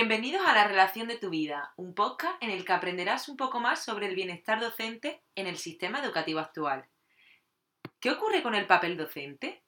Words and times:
Bienvenidos 0.00 0.46
a 0.46 0.54
La 0.54 0.62
Relación 0.62 1.08
de 1.08 1.18
tu 1.18 1.28
Vida, 1.28 1.72
un 1.74 1.92
podcast 1.92 2.40
en 2.40 2.50
el 2.50 2.64
que 2.64 2.72
aprenderás 2.72 3.28
un 3.28 3.36
poco 3.36 3.58
más 3.58 3.84
sobre 3.84 4.06
el 4.06 4.14
bienestar 4.14 4.60
docente 4.60 5.24
en 5.34 5.48
el 5.48 5.56
sistema 5.56 5.98
educativo 5.98 6.38
actual. 6.38 6.86
¿Qué 7.98 8.12
ocurre 8.12 8.44
con 8.44 8.54
el 8.54 8.68
papel 8.68 8.96
docente? 8.96 9.64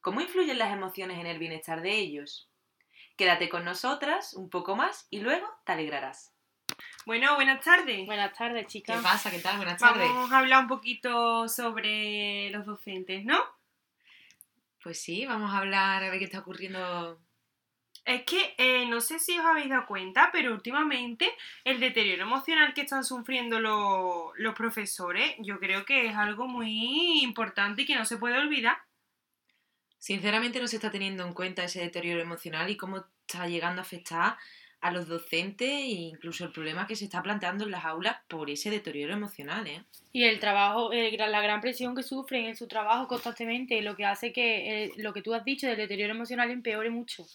¿Cómo 0.00 0.20
influyen 0.20 0.58
las 0.58 0.72
emociones 0.72 1.20
en 1.20 1.28
el 1.28 1.38
bienestar 1.38 1.80
de 1.80 1.92
ellos? 1.92 2.50
Quédate 3.16 3.48
con 3.48 3.64
nosotras 3.64 4.34
un 4.34 4.50
poco 4.50 4.74
más 4.74 5.06
y 5.10 5.20
luego 5.20 5.46
te 5.64 5.70
alegrarás. 5.70 6.34
Bueno, 7.06 7.36
buenas 7.36 7.64
tardes. 7.64 8.04
Buenas 8.04 8.36
tardes, 8.36 8.64
¿Qué 8.64 8.72
chicas. 8.80 9.00
pasa? 9.00 9.30
¿Qué 9.30 9.38
tal? 9.38 9.58
Buenas 9.58 9.78
tardes. 9.78 10.08
Vamos 10.08 10.32
a 10.32 10.38
hablar 10.38 10.62
un 10.62 10.68
poquito 10.68 11.48
sobre 11.48 12.50
los 12.50 12.66
docentes, 12.66 13.24
¿no? 13.24 13.38
Pues 14.82 15.00
sí, 15.00 15.24
vamos 15.24 15.52
a 15.52 15.58
hablar 15.58 16.02
a 16.02 16.10
ver 16.10 16.18
qué 16.18 16.24
está 16.24 16.40
ocurriendo. 16.40 17.20
Es 18.08 18.22
que 18.24 18.54
eh, 18.56 18.86
no 18.86 19.00
sé 19.02 19.18
si 19.18 19.38
os 19.38 19.44
habéis 19.44 19.68
dado 19.68 19.86
cuenta, 19.86 20.30
pero 20.32 20.52
últimamente 20.54 21.30
el 21.62 21.78
deterioro 21.78 22.22
emocional 22.22 22.72
que 22.72 22.80
están 22.80 23.04
sufriendo 23.04 23.60
lo- 23.60 24.32
los 24.36 24.54
profesores, 24.54 25.34
yo 25.40 25.58
creo 25.60 25.84
que 25.84 26.06
es 26.06 26.16
algo 26.16 26.48
muy 26.48 27.20
importante 27.22 27.82
y 27.82 27.86
que 27.86 27.96
no 27.96 28.06
se 28.06 28.16
puede 28.16 28.38
olvidar. 28.38 28.78
Sinceramente 29.98 30.58
no 30.60 30.68
se 30.68 30.76
está 30.76 30.90
teniendo 30.90 31.26
en 31.26 31.34
cuenta 31.34 31.64
ese 31.64 31.80
deterioro 31.80 32.22
emocional 32.22 32.70
y 32.70 32.76
cómo 32.76 32.96
está 33.26 33.46
llegando 33.46 33.80
a 33.80 33.84
afectar 33.84 34.36
a 34.80 34.90
los 34.92 35.08
docentes 35.08 35.68
e 35.68 35.86
incluso 36.12 36.44
el 36.44 36.52
problema 36.52 36.86
que 36.86 36.94
se 36.96 37.04
está 37.04 37.20
planteando 37.22 37.64
en 37.64 37.72
las 37.72 37.84
aulas 37.84 38.16
por 38.28 38.48
ese 38.48 38.70
deterioro 38.70 39.12
emocional, 39.12 39.66
¿eh? 39.66 39.82
Y 40.12 40.24
el 40.24 40.38
trabajo, 40.38 40.92
el 40.92 41.10
gran- 41.10 41.32
la 41.32 41.42
gran 41.42 41.60
presión 41.60 41.94
que 41.96 42.04
sufren 42.04 42.46
en 42.46 42.56
su 42.56 42.68
trabajo 42.68 43.06
constantemente, 43.08 43.82
lo 43.82 43.96
que 43.96 44.06
hace 44.06 44.32
que 44.32 44.84
eh, 44.84 44.92
lo 44.96 45.12
que 45.12 45.20
tú 45.20 45.34
has 45.34 45.44
dicho 45.44 45.66
del 45.66 45.76
deterioro 45.76 46.14
emocional 46.14 46.50
empeore 46.50 46.90
mucho. 46.90 47.26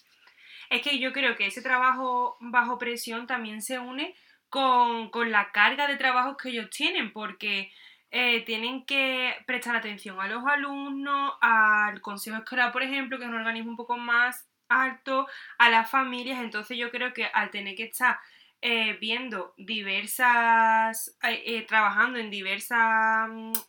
Es 0.70 0.82
que 0.82 0.98
yo 0.98 1.12
creo 1.12 1.36
que 1.36 1.46
ese 1.46 1.62
trabajo 1.62 2.36
bajo 2.40 2.78
presión 2.78 3.26
también 3.26 3.62
se 3.62 3.78
une 3.78 4.14
con, 4.48 5.10
con 5.10 5.30
la 5.30 5.52
carga 5.52 5.86
de 5.86 5.96
trabajos 5.96 6.36
que 6.36 6.50
ellos 6.50 6.70
tienen, 6.70 7.12
porque 7.12 7.72
eh, 8.16 8.42
tienen 8.42 8.86
que 8.86 9.34
prestar 9.44 9.74
atención 9.74 10.20
a 10.20 10.28
los 10.28 10.44
alumnos, 10.46 11.32
al 11.40 12.00
consejo 12.00 12.36
escolar, 12.36 12.70
por 12.70 12.84
ejemplo, 12.84 13.18
que 13.18 13.24
es 13.24 13.30
un 13.30 13.36
organismo 13.36 13.70
un 13.70 13.76
poco 13.76 13.96
más 13.96 14.46
alto, 14.68 15.26
a 15.58 15.68
las 15.68 15.90
familias, 15.90 16.40
entonces 16.40 16.78
yo 16.78 16.90
creo 16.92 17.12
que 17.12 17.26
al 17.26 17.50
tener 17.50 17.74
que 17.74 17.84
estar 17.84 18.18
eh, 18.62 18.96
viendo 19.00 19.52
diversas, 19.56 21.18
eh, 21.22 21.66
trabajando 21.66 22.18
en 22.18 22.30
diversos 22.30 22.78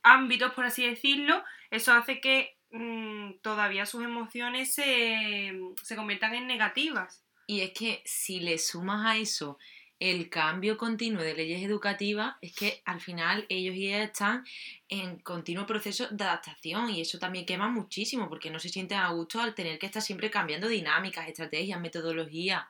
ámbitos, 0.03 0.53
por 0.53 0.65
así 0.65 0.87
decirlo, 0.87 1.43
eso 1.71 1.91
hace 1.93 2.21
que 2.21 2.54
mm, 2.77 3.39
todavía 3.41 3.85
sus 3.85 4.03
emociones 4.03 4.73
se, 4.73 5.53
se 5.81 5.95
conviertan 5.95 6.35
en 6.35 6.47
negativas. 6.47 7.23
Y 7.47 7.61
es 7.61 7.71
que 7.71 8.01
si 8.05 8.39
le 8.39 8.57
sumas 8.57 9.05
a 9.05 9.17
eso 9.17 9.57
el 9.99 10.29
cambio 10.29 10.77
continuo 10.77 11.23
de 11.23 11.35
leyes 11.35 11.63
educativas, 11.63 12.35
es 12.41 12.53
que 12.53 12.81
al 12.85 12.99
final 12.99 13.45
ellos 13.49 13.75
y 13.75 13.87
ellas 13.87 14.09
están 14.09 14.45
en 14.89 15.19
continuo 15.19 15.65
proceso 15.65 16.07
de 16.09 16.23
adaptación 16.23 16.89
y 16.89 17.01
eso 17.01 17.17
también 17.17 17.45
quema 17.45 17.69
muchísimo 17.69 18.27
porque 18.27 18.49
no 18.49 18.59
se 18.59 18.69
sienten 18.69 18.97
a 18.97 19.09
gusto 19.11 19.39
al 19.39 19.55
tener 19.55 19.79
que 19.79 19.85
estar 19.85 20.01
siempre 20.01 20.29
cambiando 20.29 20.67
dinámicas, 20.67 21.27
estrategias, 21.27 21.79
metodologías. 21.79 22.65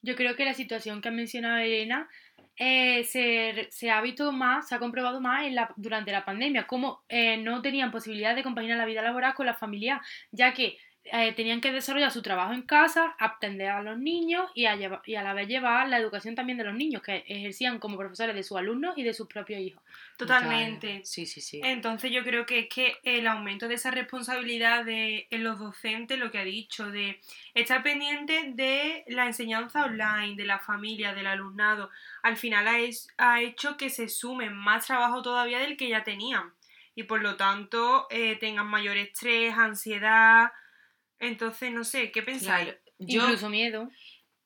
Yo 0.00 0.16
creo 0.16 0.34
que 0.34 0.44
la 0.44 0.54
situación 0.54 1.02
que 1.02 1.08
ha 1.08 1.12
mencionado 1.12 1.58
Elena 1.58 2.08
eh, 2.58 3.04
se, 3.04 3.68
se 3.70 3.90
ha 3.90 4.00
visto 4.00 4.32
más, 4.32 4.68
se 4.68 4.74
ha 4.74 4.78
comprobado 4.78 5.20
más 5.20 5.44
en 5.46 5.54
la, 5.54 5.72
durante 5.76 6.12
la 6.12 6.24
pandemia, 6.24 6.66
como 6.66 7.02
eh, 7.08 7.36
no 7.38 7.62
tenían 7.62 7.90
posibilidad 7.90 8.34
de 8.34 8.42
compaginar 8.42 8.78
la 8.78 8.86
vida 8.86 9.02
laboral 9.02 9.34
con 9.34 9.46
la 9.46 9.54
familiar, 9.54 10.00
ya 10.32 10.52
que 10.54 10.78
eh, 11.12 11.32
tenían 11.34 11.60
que 11.60 11.72
desarrollar 11.72 12.10
su 12.10 12.22
trabajo 12.22 12.52
en 12.52 12.62
casa, 12.62 13.14
atender 13.18 13.68
a 13.70 13.82
los 13.82 13.98
niños 13.98 14.50
y 14.54 14.66
a, 14.66 14.76
lleva- 14.76 15.02
y 15.06 15.14
a 15.16 15.22
la 15.22 15.32
vez 15.34 15.48
llevar 15.48 15.88
la 15.88 15.98
educación 15.98 16.34
también 16.34 16.58
de 16.58 16.64
los 16.64 16.74
niños, 16.74 17.02
que 17.02 17.24
ejercían 17.26 17.78
como 17.78 17.96
profesores 17.96 18.34
de 18.34 18.42
sus 18.42 18.56
alumnos 18.58 18.96
y 18.98 19.02
de 19.02 19.14
sus 19.14 19.26
propios 19.28 19.60
hijos. 19.60 19.82
Totalmente. 20.16 21.00
Sí, 21.04 21.26
sí, 21.26 21.40
sí. 21.40 21.60
Entonces 21.62 22.10
yo 22.10 22.24
creo 22.24 22.44
que 22.44 22.58
es 22.60 22.68
que 22.68 22.96
el 23.04 23.26
aumento 23.26 23.68
de 23.68 23.74
esa 23.74 23.90
responsabilidad 23.90 24.84
de, 24.84 25.26
en 25.30 25.44
los 25.44 25.58
docentes, 25.58 26.18
lo 26.18 26.30
que 26.30 26.38
ha 26.38 26.44
dicho, 26.44 26.90
de 26.90 27.20
estar 27.54 27.82
pendiente 27.82 28.52
de 28.54 29.04
la 29.08 29.26
enseñanza 29.26 29.84
online, 29.84 30.34
de 30.36 30.44
la 30.44 30.58
familia, 30.58 31.14
del 31.14 31.26
alumnado, 31.26 31.90
al 32.22 32.36
final 32.36 32.66
ha, 32.68 32.78
es- 32.78 33.08
ha 33.16 33.40
hecho 33.40 33.76
que 33.76 33.90
se 33.90 34.08
sumen 34.08 34.54
más 34.54 34.86
trabajo 34.86 35.22
todavía 35.22 35.58
del 35.60 35.76
que 35.76 35.88
ya 35.88 36.04
tenían. 36.04 36.52
Y 36.94 37.04
por 37.04 37.22
lo 37.22 37.36
tanto 37.36 38.08
eh, 38.10 38.36
tengan 38.40 38.66
mayor 38.66 38.96
estrés, 38.96 39.54
ansiedad. 39.56 40.50
Entonces, 41.18 41.72
no 41.72 41.84
sé, 41.84 42.10
¿qué 42.12 42.22
pensáis? 42.22 42.64
Claro, 42.66 42.78
yo 42.98 43.22
Incluso 43.24 43.48
miedo. 43.48 43.90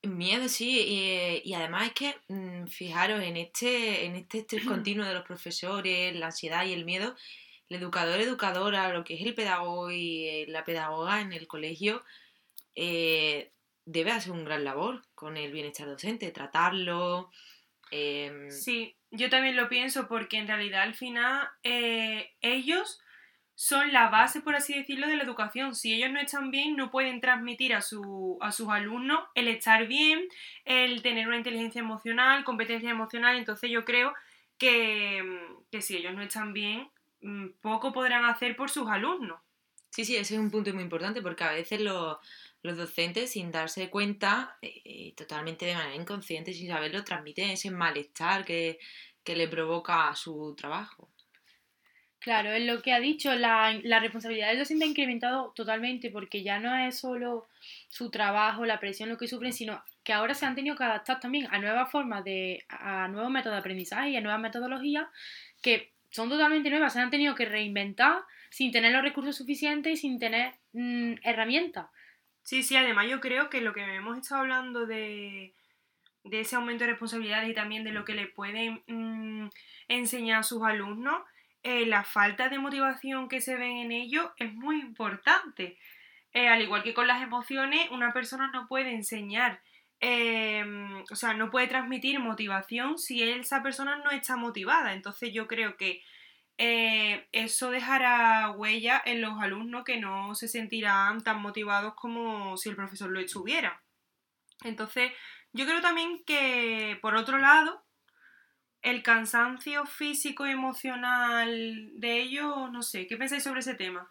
Miedo, 0.05 0.49
sí, 0.49 0.81
y, 0.81 1.49
y 1.49 1.55
además 1.55 1.89
es 1.89 1.93
que, 1.93 2.17
mm, 2.29 2.67
fijaros, 2.67 3.23
en 3.23 3.37
este, 3.37 4.05
en 4.05 4.17
este 4.17 4.39
estrés 4.39 4.65
continuo 4.87 5.07
de 5.07 5.15
los 5.15 5.25
profesores, 5.25 6.15
la 6.17 6.27
ansiedad 6.27 6.65
y 6.65 6.73
el 6.73 6.85
miedo, 6.85 7.15
el 7.69 7.77
educador, 7.77 8.21
educadora, 8.21 8.93
lo 8.93 9.05
que 9.05 9.15
es 9.15 9.23
el 9.25 9.35
pedagogo 9.35 9.91
y 9.91 10.27
eh, 10.27 10.45
la 10.49 10.65
pedagoga 10.65 11.21
en 11.21 11.33
el 11.33 11.47
colegio, 11.47 12.03
eh, 12.75 13.53
debe 13.85 14.13
hacer 14.13 14.33
un 14.33 14.45
gran 14.45 14.65
labor 14.65 15.03
con 15.15 15.37
el 15.37 15.53
bienestar 15.53 15.87
docente, 15.87 16.31
tratarlo. 16.33 17.31
em, 17.91 18.51
Sí, 18.51 18.97
yo 19.11 19.29
también 19.31 19.57
lo 19.57 19.69
pienso 19.69 20.09
porque 20.09 20.39
en 20.39 20.47
realidad 20.49 20.83
al 20.83 20.95
final 20.95 21.49
eh, 21.63 22.33
ellos 22.41 23.02
son 23.55 23.93
la 23.93 24.09
base, 24.09 24.41
por 24.41 24.55
así 24.55 24.75
decirlo, 24.75 25.07
de 25.07 25.17
la 25.17 25.25
educación. 25.25 25.75
Si 25.75 25.93
ellos 25.93 26.11
no 26.11 26.21
están 26.21 26.51
bien, 26.51 26.77
no 26.77 26.91
pueden 26.91 27.21
transmitir 27.21 27.75
a, 27.75 27.83
su, 27.83 28.39
a 28.41 28.53
sus 28.53 28.69
alumnos 28.69 29.21
el 29.35 29.49
estar 29.49 29.87
bien, 29.87 30.29
el 30.65 31.03
tener 31.03 31.29
una 31.29 31.37
inteligencia 31.37 31.81
emocional, 31.81 32.45
competencia 32.45 32.91
emocional. 32.91 33.37
Entonces 33.37 33.71
yo 33.71 33.85
creo 33.85 34.15
que, 34.59 35.23
que 35.71 35.83
si 35.83 35.97
ellos 35.97 36.15
no 36.15 36.23
están 36.23 36.53
bien, 36.53 36.89
mm, 37.21 37.49
poco 37.61 37.93
podrán 37.93 38.25
hacer 38.25 38.57
por 38.57 38.71
sus 38.71 38.89
alumnos. 38.89 39.41
Sí, 39.91 40.07
sí, 40.07 40.17
ese 40.17 40.35
es 40.35 40.41
un 40.41 40.51
punto 40.51 40.73
muy 40.73 40.83
importante 40.83 41.21
porque 41.21 41.45
a 41.45 41.53
veces 41.53 41.81
los, 41.83 42.17
los 42.63 42.77
docentes, 42.79 43.33
sin 43.33 43.51
darse 43.51 43.91
cuenta, 43.91 44.57
eh, 44.63 44.81
eh, 44.85 45.15
totalmente 45.15 45.67
de 45.67 45.75
manera 45.75 45.95
inconsciente, 45.95 46.55
sin 46.55 46.69
saberlo, 46.69 47.05
transmiten 47.05 47.51
ese 47.51 47.71
malestar 47.71 48.45
que, 48.45 48.79
que 49.23 49.37
le 49.37 49.49
provoca 49.49 50.15
su 50.15 50.55
trabajo. 50.57 51.12
Claro, 52.23 52.53
es 52.53 52.65
lo 52.65 52.83
que 52.83 52.93
ha 52.93 53.01
dicho, 53.01 53.35
la, 53.35 53.77
la 53.83 53.99
responsabilidad 53.99 54.49
del 54.49 54.59
docente 54.59 54.85
ha 54.85 54.89
incrementado 54.89 55.53
totalmente 55.57 56.09
porque 56.09 56.45
ya 56.45 56.61
no 56.61 56.73
es 56.77 57.01
solo 57.01 57.49
su 57.89 58.11
trabajo, 58.11 58.65
la 58.65 58.79
presión, 58.79 59.09
lo 59.09 59.19
que 59.19 59.27
sufren, 59.27 59.53
sino 59.53 59.83
que 60.05 60.13
ahora 60.13 60.35
se 60.35 60.47
han 60.47 60.55
tenido 60.55 60.77
que 60.77 60.85
adaptar 60.85 61.19
también 61.19 61.49
a 61.51 61.59
nuevas 61.59 61.91
formas 61.91 62.23
de, 62.23 62.65
a 62.69 63.09
nuevos 63.09 63.31
métodos 63.31 63.57
de 63.57 63.61
aprendizaje 63.61 64.11
y 64.11 64.17
a 64.17 64.21
nuevas 64.21 64.41
metodologías 64.41 65.09
que 65.61 65.91
son 66.11 66.29
totalmente 66.29 66.71
nuevas, 66.71 66.93
se 66.93 67.01
han 67.01 67.11
tenido 67.11 67.35
que 67.35 67.45
reinventar 67.47 68.23
sin 68.51 68.71
tener 68.71 68.93
los 68.93 69.03
recursos 69.03 69.35
suficientes 69.35 69.93
y 69.93 69.97
sin 69.97 70.19
tener 70.19 70.55
mm, 70.75 71.15
herramientas. 71.25 71.87
Sí, 72.43 72.63
sí, 72.63 72.77
además 72.77 73.09
yo 73.09 73.21
creo 73.21 73.51
que 73.51 73.61
lo 73.61 73.73
que 73.73 73.83
hemos 73.83 74.19
estado 74.19 74.43
hablando 74.43 74.87
de, 74.87 75.55
de 76.25 76.41
ese 76.41 76.57
aumento 76.57 76.85
de 76.85 76.91
responsabilidades 76.91 77.51
y 77.51 77.55
también 77.55 77.83
de 77.83 77.93
lo 77.93 78.05
que 78.05 78.15
le 78.15 78.27
pueden 78.27 78.83
mm, 78.87 79.49
enseñar 79.89 80.41
a 80.41 80.43
sus 80.43 80.63
alumnos, 80.63 81.23
eh, 81.63 81.87
la 81.87 82.05
falta 82.05 82.49
de 82.49 82.59
motivación 82.59 83.29
que 83.29 83.41
se 83.41 83.57
ven 83.57 83.77
en 83.79 83.93
ellos 83.93 84.31
es 84.37 84.53
muy 84.55 84.81
importante. 84.81 85.79
Eh, 86.33 86.49
al 86.49 86.63
igual 86.63 86.83
que 86.83 86.95
con 86.95 87.07
las 87.07 87.23
emociones, 87.23 87.91
una 87.91 88.13
persona 88.13 88.51
no 88.53 88.67
puede 88.67 88.95
enseñar, 88.95 89.61
eh, 90.01 90.65
o 91.11 91.15
sea, 91.15 91.35
no 91.35 91.51
puede 91.51 91.69
transmitir 91.69 92.19
motivación 92.21 92.99
si 92.99 93.23
esa 93.23 93.63
persona 93.63 93.97
no 93.97 94.11
está 94.11 94.37
motivada. 94.37 94.95
Entonces 94.95 95.33
yo 95.33 95.47
creo 95.47 95.77
que 95.77 96.03
eh, 96.59 97.29
eso 97.33 97.71
dejará 97.71 98.51
huella 98.51 99.03
en 99.05 99.21
los 99.21 99.41
alumnos 99.43 99.85
que 99.85 99.99
no 99.99 100.35
se 100.35 100.49
sentirán 100.49 101.23
tan 101.23 101.41
motivados 101.41 101.95
como 101.95 102.57
si 102.57 102.69
el 102.69 102.77
profesor 102.77 103.11
lo 103.11 103.21
estuviera. 103.21 103.83
Entonces, 104.65 105.13
yo 105.53 105.67
creo 105.67 105.81
también 105.81 106.23
que, 106.25 106.99
por 107.03 107.17
otro 107.17 107.39
lado, 107.39 107.85
el 108.83 109.03
cansancio 109.03 109.87
físico 109.87 110.47
y 110.47 110.51
emocional 110.51 111.91
de 111.95 112.21
ellos, 112.21 112.71
no 112.71 112.83
sé, 112.83 113.07
¿qué 113.07 113.17
pensáis 113.17 113.45
sobre 113.45 113.61
ese 113.61 113.75
tema? 113.75 114.11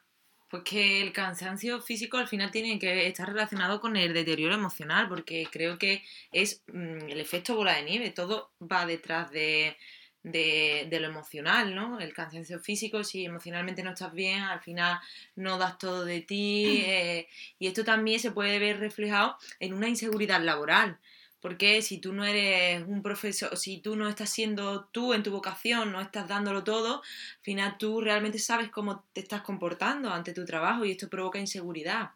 Pues 0.49 0.63
que 0.63 1.01
el 1.01 1.13
cansancio 1.13 1.81
físico 1.81 2.17
al 2.17 2.27
final 2.27 2.51
tiene 2.51 2.79
que 2.79 3.07
estar 3.07 3.27
relacionado 3.27 3.79
con 3.79 3.95
el 3.95 4.13
deterioro 4.13 4.55
emocional, 4.55 5.07
porque 5.07 5.47
creo 5.51 5.77
que 5.77 6.03
es 6.31 6.63
mm, 6.67 7.09
el 7.09 7.19
efecto 7.19 7.55
bola 7.55 7.75
de 7.75 7.83
nieve, 7.83 8.09
todo 8.11 8.51
va 8.61 8.85
detrás 8.85 9.31
de, 9.31 9.77
de, 10.23 10.87
de 10.89 10.99
lo 10.99 11.07
emocional, 11.07 11.73
¿no? 11.73 11.99
El 11.99 12.13
cansancio 12.13 12.59
físico, 12.59 13.03
si 13.03 13.25
emocionalmente 13.25 13.83
no 13.83 13.91
estás 13.91 14.13
bien, 14.13 14.41
al 14.41 14.61
final 14.61 14.99
no 15.35 15.57
das 15.57 15.77
todo 15.77 16.05
de 16.05 16.21
ti, 16.21 16.83
eh, 16.85 17.27
y 17.59 17.67
esto 17.67 17.83
también 17.83 18.19
se 18.19 18.31
puede 18.31 18.59
ver 18.59 18.79
reflejado 18.79 19.37
en 19.59 19.73
una 19.73 19.89
inseguridad 19.89 20.41
laboral. 20.41 20.99
Porque 21.41 21.81
si 21.81 21.99
tú 21.99 22.13
no 22.13 22.23
eres 22.23 22.83
un 22.87 23.01
profesor, 23.01 23.57
si 23.57 23.81
tú 23.81 23.95
no 23.95 24.07
estás 24.07 24.29
siendo 24.29 24.85
tú 24.85 25.13
en 25.13 25.23
tu 25.23 25.31
vocación, 25.31 25.91
no 25.91 25.99
estás 25.99 26.27
dándolo 26.27 26.63
todo, 26.63 27.01
al 27.01 27.41
final 27.41 27.77
tú 27.79 27.99
realmente 27.99 28.37
sabes 28.37 28.69
cómo 28.69 29.03
te 29.13 29.21
estás 29.21 29.41
comportando 29.41 30.13
ante 30.13 30.33
tu 30.33 30.45
trabajo 30.45 30.85
y 30.85 30.91
esto 30.91 31.09
provoca 31.09 31.39
inseguridad. 31.39 32.11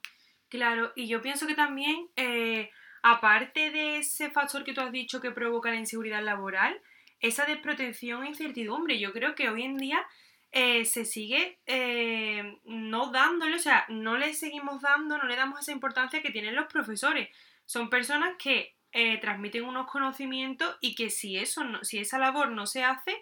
Claro, 0.48 0.94
y 0.96 1.08
yo 1.08 1.22
pienso 1.22 1.48
que 1.48 1.56
también, 1.56 2.08
eh, 2.16 2.70
aparte 3.02 3.72
de 3.72 3.98
ese 3.98 4.30
factor 4.30 4.64
que 4.64 4.74
tú 4.74 4.82
has 4.82 4.92
dicho 4.92 5.20
que 5.20 5.32
provoca 5.32 5.72
la 5.72 5.78
inseguridad 5.78 6.24
laboral, 6.24 6.80
esa 7.20 7.46
desprotección 7.46 8.24
e 8.24 8.30
incertidumbre. 8.30 9.00
Yo 9.00 9.12
creo 9.12 9.34
que 9.34 9.50
hoy 9.50 9.64
en 9.64 9.78
día 9.78 10.06
eh, 10.52 10.86
se 10.86 11.04
sigue 11.04 11.60
eh, 11.66 12.60
no 12.66 13.12
dándole, 13.12 13.56
o 13.56 13.60
sea, 13.60 13.86
no 13.90 14.18
le 14.18 14.34
seguimos 14.34 14.82
dando, 14.82 15.18
no 15.18 15.26
le 15.26 15.36
damos 15.36 15.62
esa 15.62 15.72
importancia 15.72 16.22
que 16.22 16.32
tienen 16.32 16.56
los 16.56 16.68
profesores. 16.68 17.30
Son 17.66 17.90
personas 17.90 18.36
que 18.38 18.76
eh, 18.98 19.18
transmiten 19.18 19.66
unos 19.66 19.92
conocimientos 19.92 20.78
y 20.80 20.96
que 20.96 21.10
si 21.10 21.38
eso 21.38 21.64
si 21.84 22.00
esa 22.00 22.18
labor 22.18 22.52
no 22.52 22.66
se 22.66 22.82
hace, 22.82 23.22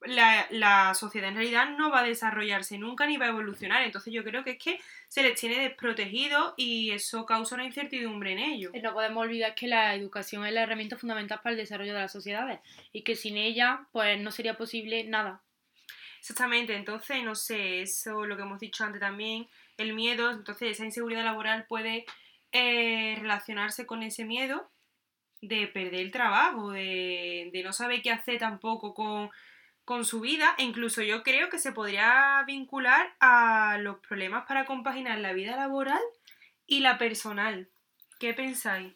la, 0.00 0.92
sociedad 0.94 1.28
en 1.28 1.36
realidad 1.36 1.70
no 1.78 1.92
va 1.92 2.00
a 2.00 2.04
desarrollarse 2.04 2.76
nunca 2.76 3.06
ni 3.06 3.16
va 3.16 3.26
a 3.26 3.28
evolucionar. 3.28 3.82
Entonces 3.84 4.12
yo 4.12 4.24
creo 4.24 4.42
que 4.42 4.52
es 4.52 4.58
que 4.58 4.80
se 5.06 5.22
les 5.22 5.38
tiene 5.38 5.60
desprotegido 5.60 6.54
y 6.56 6.90
eso 6.90 7.24
causa 7.24 7.54
una 7.54 7.66
incertidumbre 7.66 8.32
en 8.32 8.40
ellos. 8.40 8.72
No 8.82 8.92
podemos 8.92 9.22
olvidar 9.22 9.54
que 9.54 9.68
la 9.68 9.94
educación 9.94 10.44
es 10.44 10.52
la 10.52 10.62
herramienta 10.62 10.96
fundamental 10.96 11.38
para 11.40 11.52
el 11.52 11.58
desarrollo 11.58 11.94
de 11.94 12.00
las 12.00 12.12
sociedades 12.12 12.58
y 12.92 13.02
que 13.02 13.14
sin 13.14 13.36
ella 13.36 13.86
pues 13.92 14.20
no 14.20 14.32
sería 14.32 14.56
posible 14.56 15.04
nada. 15.04 15.40
Exactamente, 16.18 16.74
entonces 16.74 17.22
no 17.22 17.36
sé, 17.36 17.82
eso 17.82 18.26
lo 18.26 18.36
que 18.36 18.42
hemos 18.42 18.58
dicho 18.58 18.82
antes 18.82 19.00
también, 19.00 19.46
el 19.78 19.92
miedo, 19.92 20.32
entonces 20.32 20.72
esa 20.72 20.84
inseguridad 20.84 21.22
laboral 21.22 21.64
puede 21.66 22.06
eh, 22.50 23.16
relacionarse 23.20 23.86
con 23.86 24.02
ese 24.02 24.24
miedo 24.24 24.68
de 25.40 25.66
perder 25.68 26.00
el 26.00 26.10
trabajo, 26.10 26.72
de, 26.72 27.50
de 27.52 27.62
no 27.62 27.72
saber 27.72 28.02
qué 28.02 28.10
hacer 28.10 28.38
tampoco 28.38 28.94
con 28.94 29.30
con 29.90 30.04
su 30.04 30.20
vida 30.20 30.54
e 30.56 30.62
incluso 30.62 31.02
yo 31.02 31.24
creo 31.24 31.48
que 31.48 31.58
se 31.58 31.72
podría 31.72 32.44
vincular 32.46 33.12
a 33.18 33.76
los 33.80 33.98
problemas 33.98 34.46
para 34.46 34.64
compaginar 34.64 35.18
la 35.18 35.32
vida 35.32 35.56
laboral 35.56 35.98
y 36.64 36.78
la 36.78 36.96
personal. 36.96 37.68
¿Qué 38.20 38.32
pensáis? 38.32 38.92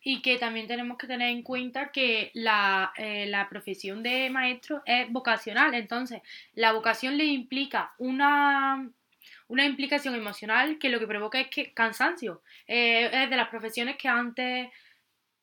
Y 0.00 0.22
que 0.22 0.38
también 0.38 0.68
tenemos 0.68 0.98
que 0.98 1.08
tener 1.08 1.30
en 1.30 1.42
cuenta 1.42 1.90
que 1.90 2.30
la, 2.32 2.92
eh, 2.96 3.26
la 3.26 3.48
profesión 3.48 4.04
de 4.04 4.30
maestro 4.30 4.82
es 4.86 5.10
vocacional, 5.10 5.74
entonces 5.74 6.22
la 6.54 6.70
vocación 6.70 7.16
le 7.16 7.24
implica 7.24 7.94
una, 7.98 8.88
una 9.48 9.64
implicación 9.64 10.14
emocional 10.14 10.78
que 10.78 10.90
lo 10.90 11.00
que 11.00 11.08
provoca 11.08 11.40
es 11.40 11.48
que 11.48 11.72
cansancio. 11.74 12.40
Eh, 12.68 13.10
es 13.24 13.30
de 13.30 13.36
las 13.36 13.48
profesiones 13.48 13.96
que 13.96 14.06
antes 14.06 14.68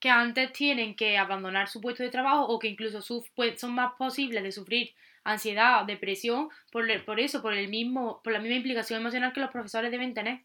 que 0.04 0.10
antes 0.10 0.52
tienen 0.52 0.98
que 0.98 1.18
abandonar 1.18 1.70
su 1.70 1.80
puesto 1.80 2.04
de 2.04 2.10
trabajo 2.10 2.46
o 2.48 2.60
que 2.60 2.68
incluso 2.68 3.00
pues, 3.36 3.58
son 3.58 3.74
más 3.74 3.94
posibles 3.98 4.44
de 4.44 4.52
sufrir 4.52 4.94
ansiedad, 5.24 5.86
depresión, 5.86 6.50
por, 6.74 6.86
por 7.06 7.22
eso, 7.22 7.42
por, 7.42 7.54
el 7.54 7.70
mismo, 7.70 8.20
por 8.22 8.34
la 8.34 8.40
misma 8.40 8.58
implicación 8.58 9.00
emocional 9.00 9.32
que 9.32 9.40
los 9.40 9.50
profesores 9.50 9.92
deben 9.92 10.14
tener. 10.14 10.42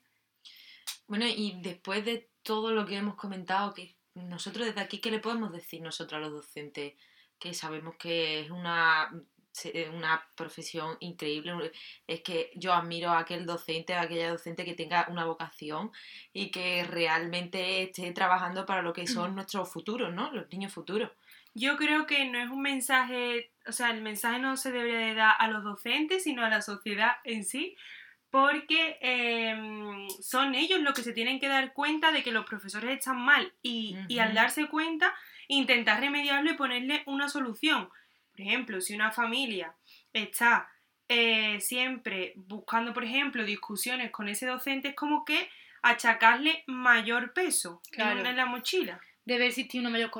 Bueno, 1.08 1.26
y 1.26 1.58
después 1.60 2.04
de 2.04 2.28
todo 2.44 2.70
lo 2.70 2.86
que 2.86 2.98
hemos 2.98 3.16
comentado, 3.16 3.74
que 3.74 3.96
nosotros 4.14 4.64
desde 4.64 4.80
aquí, 4.80 4.98
¿qué 4.98 5.10
le 5.10 5.18
podemos 5.18 5.50
decir 5.50 5.82
nosotros 5.82 6.18
a 6.18 6.20
los 6.20 6.34
docentes? 6.34 6.94
Que 7.40 7.52
sabemos 7.52 7.96
que 7.96 8.42
es 8.42 8.50
una 8.50 9.10
una 9.94 10.22
profesión 10.34 10.96
increíble. 11.00 11.72
Es 12.06 12.20
que 12.22 12.50
yo 12.54 12.72
admiro 12.72 13.10
a 13.10 13.20
aquel 13.20 13.46
docente, 13.46 13.94
a 13.94 14.02
aquella 14.02 14.30
docente 14.30 14.64
que 14.64 14.74
tenga 14.74 15.06
una 15.08 15.24
vocación 15.24 15.90
y 16.32 16.50
que 16.50 16.84
realmente 16.84 17.82
esté 17.82 18.12
trabajando 18.12 18.66
para 18.66 18.82
lo 18.82 18.92
que 18.92 19.06
son 19.06 19.34
nuestros 19.34 19.70
futuros, 19.72 20.12
¿no? 20.12 20.30
Los 20.32 20.50
niños 20.50 20.72
futuros. 20.72 21.10
Yo 21.54 21.76
creo 21.76 22.06
que 22.06 22.24
no 22.26 22.38
es 22.38 22.50
un 22.50 22.62
mensaje, 22.62 23.50
o 23.66 23.72
sea, 23.72 23.90
el 23.90 24.02
mensaje 24.02 24.38
no 24.38 24.56
se 24.56 24.70
debería 24.70 24.98
de 24.98 25.14
dar 25.14 25.34
a 25.38 25.48
los 25.48 25.64
docentes, 25.64 26.24
sino 26.24 26.44
a 26.44 26.48
la 26.48 26.62
sociedad 26.62 27.16
en 27.24 27.44
sí, 27.44 27.76
porque 28.30 28.98
em, 29.00 30.08
son 30.20 30.54
ellos 30.54 30.80
los 30.80 30.94
que 30.94 31.02
se 31.02 31.12
tienen 31.12 31.40
que 31.40 31.48
dar 31.48 31.72
cuenta 31.72 32.12
de 32.12 32.22
que 32.22 32.30
los 32.30 32.44
profesores 32.44 32.98
están 32.98 33.20
mal 33.20 33.54
y, 33.62 33.96
y 34.08 34.18
al 34.18 34.34
darse 34.34 34.68
cuenta 34.68 35.14
intentar 35.48 36.00
remediarlo 36.00 36.50
y 36.50 36.56
ponerle 36.56 37.02
una 37.06 37.28
solución. 37.28 37.88
Por 38.38 38.46
ejemplo, 38.46 38.80
si 38.80 38.94
una 38.94 39.10
familia 39.10 39.74
está 40.12 40.70
eh, 41.08 41.60
siempre 41.60 42.34
buscando, 42.36 42.94
por 42.94 43.02
ejemplo, 43.02 43.44
discusiones 43.44 44.12
con 44.12 44.28
ese 44.28 44.46
docente, 44.46 44.88
es 44.88 44.94
como 44.94 45.24
que 45.24 45.50
achacarle 45.82 46.62
mayor 46.68 47.32
peso 47.32 47.82
en 47.90 48.36
la 48.36 48.46
mochila. 48.46 49.00
Debe 49.24 49.48
existir 49.48 49.80
una 49.80 49.90
mayor 49.90 50.12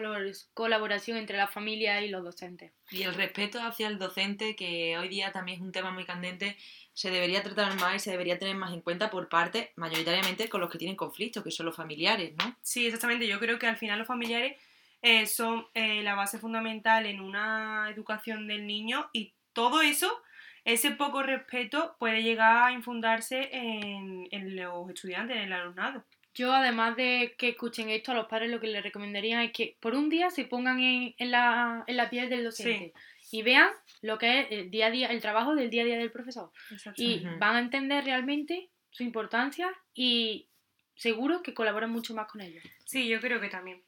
colaboración 0.53 1.17
entre 1.17 1.37
la 1.37 1.47
familia 1.47 2.03
y 2.03 2.09
los 2.09 2.25
docentes. 2.25 2.73
Y 2.91 3.05
el 3.05 3.15
respeto 3.15 3.62
hacia 3.62 3.87
el 3.87 4.00
docente, 4.00 4.56
que 4.56 4.99
hoy 4.99 5.09
día 5.09 5.31
también 5.31 5.59
es 5.59 5.62
un 5.62 5.71
tema 5.71 5.93
muy 5.93 6.05
candente, 6.05 6.56
se 6.93 7.11
debería 7.11 7.44
tratar 7.44 7.79
más 7.79 7.94
y 7.94 7.99
se 8.00 8.11
debería 8.11 8.37
tener 8.37 8.56
más 8.56 8.75
en 8.75 8.81
cuenta 8.81 9.11
por 9.11 9.29
parte, 9.29 9.71
mayoritariamente, 9.76 10.49
con 10.49 10.61
los 10.61 10.71
que 10.71 10.79
tienen 10.79 10.97
conflictos, 10.97 11.44
que 11.44 11.53
son 11.53 11.67
los 11.67 11.76
familiares, 11.76 12.35
¿no? 12.37 12.56
Sí, 12.62 12.85
exactamente. 12.85 13.29
Yo 13.29 13.38
creo 13.38 13.61
que 13.61 13.69
al 13.69 13.76
final 13.76 14.00
los 14.00 14.09
familiares 14.09 14.56
eh, 15.03 15.27
son 15.27 15.67
eh, 15.75 16.03
la 16.03 16.15
base 16.15 16.39
fundamental 16.39 17.06
en 17.06 17.21
una 17.21 17.89
educación 17.91 18.49
del 18.49 18.67
niño 18.67 19.09
y 19.12 19.35
todo 19.53 19.81
eso, 19.81 20.23
ese 20.65 20.91
poco 20.91 21.23
respeto 21.23 21.97
puede 21.99 22.23
llegar 22.23 22.69
a 22.69 22.73
infundarse 22.73 23.49
en, 23.53 24.29
los 24.56 24.91
estudiantes, 24.91 25.37
en 25.37 25.45
el 25.45 25.53
alumnado. 25.53 26.05
Yo, 26.35 26.53
además 26.53 26.97
de 26.97 27.35
que 27.39 27.50
escuchen 27.50 27.91
esto, 27.91 28.12
a 28.12 28.15
los 28.15 28.27
padres 28.27 28.50
lo 28.50 28.61
que 28.61 28.69
les 28.69 28.83
recomendaría 28.83 29.43
es 29.43 29.53
que 29.53 29.77
por 29.81 29.95
un 29.95 30.09
día 30.09 30.31
se 30.31 30.45
pongan 30.45 30.79
en, 30.81 31.15
la, 31.31 31.85
piel 32.11 32.29
del 32.29 32.45
docente 32.45 32.93
y 33.33 33.43
vean 33.43 33.71
lo 34.03 34.19
que 34.19 34.41
es 34.41 34.47
el 34.50 34.71
día 34.71 34.87
a 34.87 34.91
día, 34.91 35.09
el 35.09 35.21
trabajo 35.21 35.55
del 35.55 35.71
día 35.71 35.83
a 35.83 35.87
día 35.87 35.99
del 35.99 36.12
profesor. 36.12 36.53
Y 36.97 37.25
van 37.39 37.56
a 37.56 37.61
entender 37.61 38.05
realmente 38.05 38.71
su 38.91 39.03
importancia 39.03 39.69
y 39.95 40.49
seguro 40.95 41.43
que 41.43 41.55
colaboran 41.55 41.91
mucho 41.91 42.15
más 42.15 42.31
con 42.31 42.41
ellos. 42.41 42.62
Sí, 42.85 43.09
yo 43.09 43.21
creo 43.21 43.41
que 43.41 43.49
también. 43.49 43.83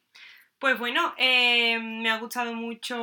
Pues 0.61 0.77
bueno, 0.77 1.15
eh, 1.17 1.79
me 1.79 2.11
ha 2.11 2.19
gustado 2.19 2.53
mucho 2.53 2.95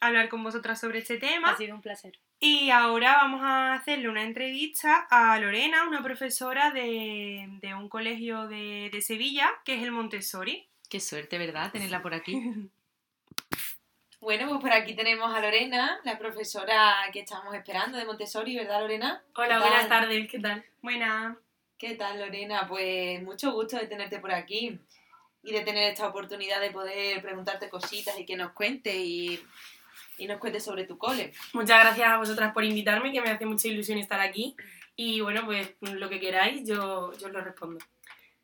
hablar 0.00 0.28
con 0.28 0.42
vosotras 0.42 0.80
sobre 0.80 0.98
este 0.98 1.18
tema. 1.18 1.52
Ha 1.52 1.56
sido 1.56 1.76
un 1.76 1.82
placer. 1.82 2.18
Y 2.40 2.70
ahora 2.70 3.14
vamos 3.14 3.42
a 3.44 3.74
hacerle 3.74 4.08
una 4.08 4.24
entrevista 4.24 5.06
a 5.08 5.38
Lorena, 5.38 5.86
una 5.86 6.02
profesora 6.02 6.72
de, 6.72 7.48
un 7.78 7.88
colegio 7.88 8.48
de, 8.48 8.90
Sevilla, 9.02 9.52
que 9.64 9.76
es 9.76 9.84
el 9.84 9.92
Montessori. 9.92 10.66
Qué 10.88 10.98
suerte, 10.98 11.38
¿verdad? 11.38 11.70
Tenerla 11.70 12.02
por 12.02 12.12
aquí. 12.12 12.32
bueno, 14.20 14.48
pues 14.48 14.60
por 14.60 14.72
aquí 14.72 14.94
tenemos 14.94 15.32
a 15.32 15.40
Lorena, 15.40 16.00
la 16.02 16.18
profesora 16.18 16.96
que 17.12 17.20
estamos 17.20 17.54
esperando 17.54 17.98
de 17.98 18.04
Montessori, 18.04 18.56
¿verdad, 18.56 18.80
Lorena? 18.80 19.22
Hola, 19.36 19.60
buenas 19.60 19.88
tardes, 19.88 20.28
¿qué 20.28 20.40
tal? 20.40 20.64
Buenas. 20.82 21.36
¿Qué 21.78 21.94
tal, 21.94 22.18
Lorena? 22.18 22.66
Pues 22.66 23.22
mucho 23.22 23.52
gusto 23.52 23.76
de 23.76 23.86
tenerte 23.86 24.18
por 24.18 24.32
aquí 24.32 24.80
y 25.42 25.52
de 25.52 25.60
tener 25.62 25.90
esta 25.90 26.08
oportunidad 26.08 26.60
de 26.60 26.70
poder 26.70 27.22
preguntarte 27.22 27.68
cositas 27.68 28.18
y 28.18 28.26
que 28.26 28.36
nos 28.36 28.52
cuente 28.52 28.96
y, 28.96 29.40
nos 30.26 30.38
cuente 30.38 30.60
sobre 30.60 30.84
tu 30.84 30.98
cole. 30.98 31.32
Muchas 31.54 31.80
gracias 31.80 32.08
a 32.08 32.18
vosotras 32.18 32.52
por 32.52 32.62
invitarme, 32.62 33.10
que 33.10 33.22
me 33.22 33.30
hace 33.30 33.46
mucha 33.46 33.68
ilusión 33.68 33.98
estar 33.98 34.20
aquí. 34.20 34.54
Y 34.94 35.22
bueno, 35.22 35.46
pues 35.46 35.74
lo 35.80 36.10
que 36.10 36.20
queráis, 36.20 36.68
yo, 36.68 37.14
yo 37.14 37.26
os 37.26 37.32
lo 37.32 37.40
respondo. 37.40 37.82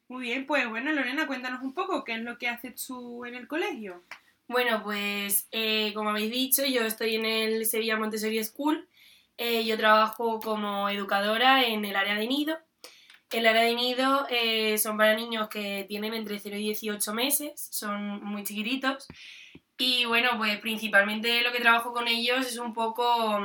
Muy 0.09 0.23
bien, 0.23 0.47
pues 0.47 0.67
bueno, 0.71 0.91
Lorena, 0.93 1.27
cuéntanos 1.27 1.63
un 1.63 1.75
poco 1.75 2.03
qué 2.03 2.15
es 2.15 2.21
lo 2.21 2.39
que 2.39 2.49
haces 2.49 2.87
tú 2.87 3.27
en 3.27 3.35
el 3.35 3.47
colegio. 3.47 4.05
Bueno, 4.49 4.83
pues 4.83 5.49
eh, 5.51 5.93
como 5.95 6.11
habéis 6.11 6.31
dicho, 6.31 6.65
yo 6.65 6.83
estoy 6.83 7.17
en 7.17 7.27
el 7.27 7.67
Sevilla 7.67 7.99
Montessori 7.99 8.43
School. 8.43 8.89
Eh, 9.37 9.67
yo 9.67 9.77
trabajo 9.77 10.41
como 10.41 10.89
educadora 10.89 11.67
en 11.67 11.85
el 11.85 11.95
área 11.95 12.15
de 12.15 12.27
nido 12.27 12.59
el 13.39 13.47
área 13.47 13.63
de 13.63 13.75
nido 13.75 14.27
eh, 14.31 14.79
son 14.79 14.97
para 14.97 15.15
niños 15.15 15.49
que 15.49 15.85
tienen 15.89 16.15
entre 16.15 16.39
0 16.39 16.57
y 16.57 16.65
18 16.65 17.13
meses, 17.13 17.69
son 17.71 18.25
muy 18.25 18.45
chiquititos. 18.45 19.07
Y 19.79 20.07
bueno, 20.07 20.31
pues 20.39 20.59
principalmente 20.59 21.43
lo 21.43 21.53
que 21.53 21.61
trabajo 21.61 21.93
con 21.93 22.09
ellos 22.09 22.47
es 22.47 22.59
un 22.59 22.73
poco 22.73 23.39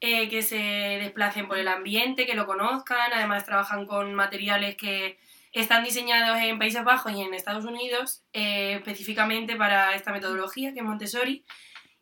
eh, 0.00 0.28
que 0.28 0.42
se 0.42 0.56
desplacen 0.56 1.48
por 1.48 1.58
el 1.58 1.66
ambiente, 1.66 2.26
que 2.26 2.34
lo 2.34 2.46
conozcan. 2.46 3.12
Además, 3.12 3.44
trabajan 3.44 3.86
con 3.86 4.14
materiales 4.14 4.76
que 4.76 5.18
están 5.52 5.82
diseñados 5.82 6.38
en 6.38 6.58
Países 6.58 6.84
Bajos 6.84 7.12
y 7.12 7.22
en 7.22 7.34
Estados 7.34 7.64
Unidos, 7.64 8.22
eh, 8.32 8.74
específicamente 8.74 9.56
para 9.56 9.94
esta 9.96 10.12
metodología 10.12 10.72
que 10.72 10.80
es 10.80 10.84
Montessori. 10.84 11.44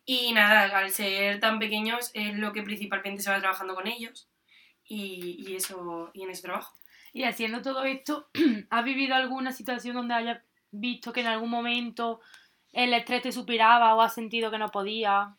Y 0.05 0.33
nada, 0.33 0.77
al 0.77 0.91
ser 0.91 1.39
tan 1.39 1.59
pequeños 1.59 2.11
es 2.13 2.35
lo 2.37 2.53
que 2.53 2.61
principalmente 2.63 3.23
se 3.23 3.31
va 3.31 3.39
trabajando 3.39 3.73
con 3.73 3.87
ellos 3.87 4.27
y, 4.83 5.45
y 5.47 5.55
eso, 5.55 6.11
y 6.13 6.23
en 6.23 6.29
ese 6.29 6.43
trabajo. 6.43 6.73
Y 7.13 7.23
haciendo 7.23 7.61
todo 7.61 7.83
esto, 7.83 8.27
¿has 8.71 8.83
vivido 8.83 9.15
alguna 9.15 9.51
situación 9.51 9.95
donde 9.95 10.15
hayas 10.15 10.41
visto 10.71 11.13
que 11.13 11.21
en 11.21 11.27
algún 11.27 11.51
momento 11.51 12.19
el 12.71 12.93
estrés 12.93 13.21
te 13.21 13.31
superaba 13.31 13.93
o 13.93 14.01
has 14.01 14.15
sentido 14.15 14.49
que 14.49 14.57
no 14.57 14.71
podía? 14.71 15.35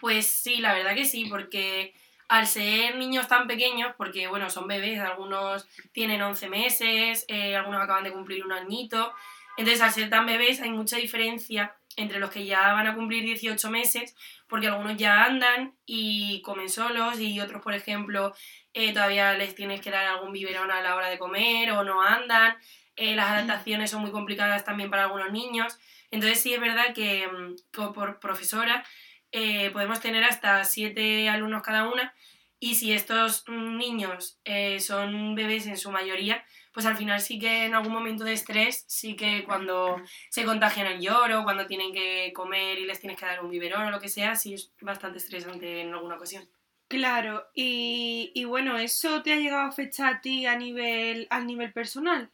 Pues 0.00 0.26
sí, 0.26 0.56
la 0.56 0.72
verdad 0.72 0.94
que 0.94 1.04
sí, 1.04 1.26
porque 1.26 1.92
al 2.28 2.46
ser 2.46 2.96
niños 2.96 3.28
tan 3.28 3.46
pequeños, 3.46 3.94
porque 3.98 4.28
bueno, 4.28 4.48
son 4.48 4.66
bebés, 4.66 4.98
algunos 4.98 5.68
tienen 5.92 6.22
11 6.22 6.48
meses, 6.48 7.26
eh, 7.28 7.54
algunos 7.54 7.82
acaban 7.82 8.04
de 8.04 8.12
cumplir 8.12 8.44
un 8.46 8.52
añito, 8.52 9.12
entonces 9.58 9.82
al 9.82 9.92
ser 9.92 10.08
tan 10.08 10.24
bebés 10.24 10.62
hay 10.62 10.70
mucha 10.70 10.96
diferencia 10.96 11.76
entre 11.96 12.18
los 12.18 12.30
que 12.30 12.46
ya 12.46 12.72
van 12.72 12.86
a 12.86 12.94
cumplir 12.94 13.24
18 13.24 13.70
meses, 13.70 14.14
porque 14.48 14.68
algunos 14.68 14.96
ya 14.96 15.24
andan 15.24 15.74
y 15.86 16.42
comen 16.42 16.68
solos 16.68 17.20
y 17.20 17.40
otros, 17.40 17.62
por 17.62 17.74
ejemplo, 17.74 18.34
eh, 18.74 18.92
todavía 18.92 19.34
les 19.34 19.54
tienes 19.54 19.80
que 19.80 19.90
dar 19.90 20.06
algún 20.06 20.32
biberón 20.32 20.70
a 20.70 20.80
la 20.82 20.94
hora 20.94 21.08
de 21.08 21.18
comer 21.18 21.72
o 21.72 21.84
no 21.84 22.02
andan. 22.02 22.56
eh, 22.96 23.14
las 23.16 23.30
adaptaciones 23.30 23.90
son 23.90 24.02
muy 24.02 24.10
complicadas 24.10 24.64
también 24.64 24.90
para 24.90 25.04
algunos 25.04 25.32
niños. 25.32 25.78
Entonces 26.10 26.40
sí 26.40 26.52
es 26.54 26.60
verdad 26.60 26.92
que 26.94 27.26
mm, 27.28 27.56
como 27.74 27.92
por 27.92 28.20
profesora 28.20 28.84
eh, 29.32 29.70
podemos 29.70 30.00
tener 30.00 30.24
hasta 30.24 30.64
siete 30.64 31.28
alumnos 31.28 31.62
cada 31.62 31.88
una 31.88 32.14
y 32.60 32.76
si 32.76 32.92
estos 32.92 33.44
niños 33.48 34.38
eh, 34.44 34.78
son 34.80 35.34
bebés 35.34 35.66
en 35.66 35.78
su 35.78 35.90
mayoría, 35.90 36.44
pues 36.72 36.86
al 36.86 36.96
final 36.96 37.20
sí 37.20 37.38
que 37.38 37.64
en 37.64 37.74
algún 37.74 37.92
momento 37.92 38.22
de 38.24 38.34
estrés, 38.34 38.84
sí 38.86 39.16
que 39.16 39.44
cuando 39.44 39.96
se 40.28 40.44
contagian 40.44 40.86
el 40.86 41.00
lloro, 41.00 41.42
cuando 41.42 41.66
tienen 41.66 41.92
que 41.92 42.32
comer 42.34 42.78
y 42.78 42.86
les 42.86 43.00
tienes 43.00 43.18
que 43.18 43.26
dar 43.26 43.42
un 43.42 43.50
biberón 43.50 43.86
o 43.86 43.90
lo 43.90 44.00
que 44.00 44.08
sea, 44.08 44.36
sí 44.36 44.54
es 44.54 44.72
bastante 44.80 45.18
estresante 45.18 45.80
en 45.80 45.92
alguna 45.94 46.16
ocasión. 46.16 46.48
Claro, 46.88 47.48
y, 47.54 48.32
y 48.34 48.44
bueno, 48.44 48.76
¿eso 48.76 49.22
te 49.22 49.32
ha 49.32 49.36
llegado 49.36 49.62
a 49.62 49.68
afectar 49.68 50.14
a 50.14 50.20
ti 50.20 50.44
a 50.46 50.56
nivel, 50.56 51.26
a 51.30 51.40
nivel 51.40 51.72
personal? 51.72 52.30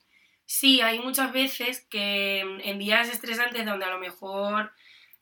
Sí, 0.47 0.81
hay 0.81 1.01
muchas 1.01 1.33
veces 1.33 1.85
que 1.91 2.41
en 2.41 2.79
días 2.79 3.09
estresantes 3.09 3.67
donde 3.67 3.85
a 3.85 3.91
lo 3.91 3.99
mejor, 3.99 4.73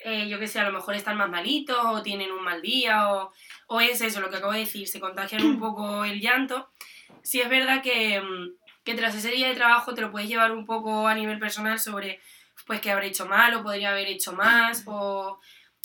eh, 0.06 0.28
yo 0.28 0.38
qué 0.38 0.46
sé, 0.46 0.60
a 0.60 0.64
lo 0.64 0.72
mejor 0.72 0.94
están 0.94 1.16
más 1.16 1.30
malitos 1.30 1.78
o 1.82 2.02
tienen 2.02 2.30
un 2.30 2.44
mal 2.44 2.60
día 2.60 3.10
o, 3.10 3.32
o 3.68 3.80
es 3.80 4.02
eso, 4.02 4.20
lo 4.20 4.28
que 4.28 4.36
acabo 4.36 4.52
de 4.52 4.60
decir, 4.60 4.86
se 4.86 5.00
contagian 5.00 5.42
un 5.42 5.58
poco 5.58 6.04
el 6.04 6.20
llanto. 6.20 6.70
Sí 7.22 7.40
es 7.40 7.48
verdad 7.48 7.82
que, 7.82 8.20
mm, 8.20 8.50
que 8.84 8.94
tras 8.94 9.14
ese 9.14 9.30
día 9.30 9.48
de 9.48 9.54
trabajo 9.54 9.94
te 9.94 10.02
lo 10.02 10.10
puedes 10.10 10.28
llevar 10.28 10.52
un 10.52 10.66
poco 10.66 11.08
a 11.08 11.14
nivel 11.14 11.38
personal 11.38 11.80
sobre 11.80 12.20
pues 12.66 12.80
que 12.80 12.90
habré 12.90 13.08
hecho 13.08 13.26
mal 13.26 13.54
o 13.54 13.62
podría 13.62 13.90
haber 13.90 14.08
hecho 14.08 14.32
más 14.34 14.84
o, 14.86 15.40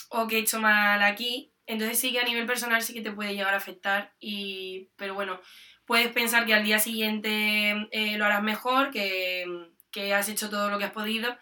o 0.10 0.28
que 0.28 0.36
he 0.36 0.40
hecho 0.40 0.60
mal 0.60 1.02
aquí. 1.02 1.54
Entonces 1.66 1.98
sí 1.98 2.12
que 2.12 2.20
a 2.20 2.26
nivel 2.26 2.46
personal 2.46 2.82
sí 2.82 2.94
que 2.94 3.02
te 3.02 3.14
puede 3.14 3.36
llegar 3.36 3.54
a 3.54 3.58
afectar 3.58 4.14
y 4.20 4.90
pero 4.98 5.14
bueno, 5.14 5.40
puedes 5.86 6.12
pensar 6.12 6.46
que 6.46 6.54
al 6.54 6.66
día 6.66 6.80
siguiente 6.80 7.88
eh, 7.92 8.18
lo 8.18 8.26
harás 8.26 8.44
mejor, 8.44 8.92
que, 8.92 9.46
que, 9.92 10.14
has 10.14 10.28
hecho 10.28 10.50
todo 10.50 10.70
lo 10.70 10.78
que 10.78 10.86
has 10.86 10.92
podido 10.92 11.38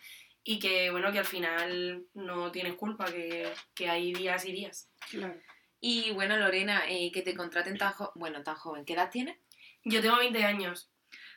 y 0.47 0.59
que 0.59 0.89
bueno, 0.91 1.11
que 1.11 1.19
al 1.19 1.25
final 1.25 2.05
no 2.13 2.53
tienes 2.53 2.75
culpa, 2.75 3.03
que, 3.05 3.51
que 3.75 3.89
hay 3.89 4.13
días 4.13 4.45
y 4.45 4.53
días. 4.53 4.89
Claro. 5.09 5.35
Y 5.81 6.11
bueno, 6.13 6.37
Lorena, 6.37 6.83
eh, 6.87 7.11
que 7.11 7.21
te 7.21 7.35
contraten 7.35 7.77
tan, 7.77 7.91
jo 7.91 8.13
bueno, 8.15 8.41
tan 8.43 8.55
joven, 8.55 8.85
¿qué 8.85 8.93
edad 8.93 9.11
tienes? 9.11 9.37
Yo 9.83 10.01
tengo 10.01 10.15
20 10.17 10.41
años. 10.45 10.89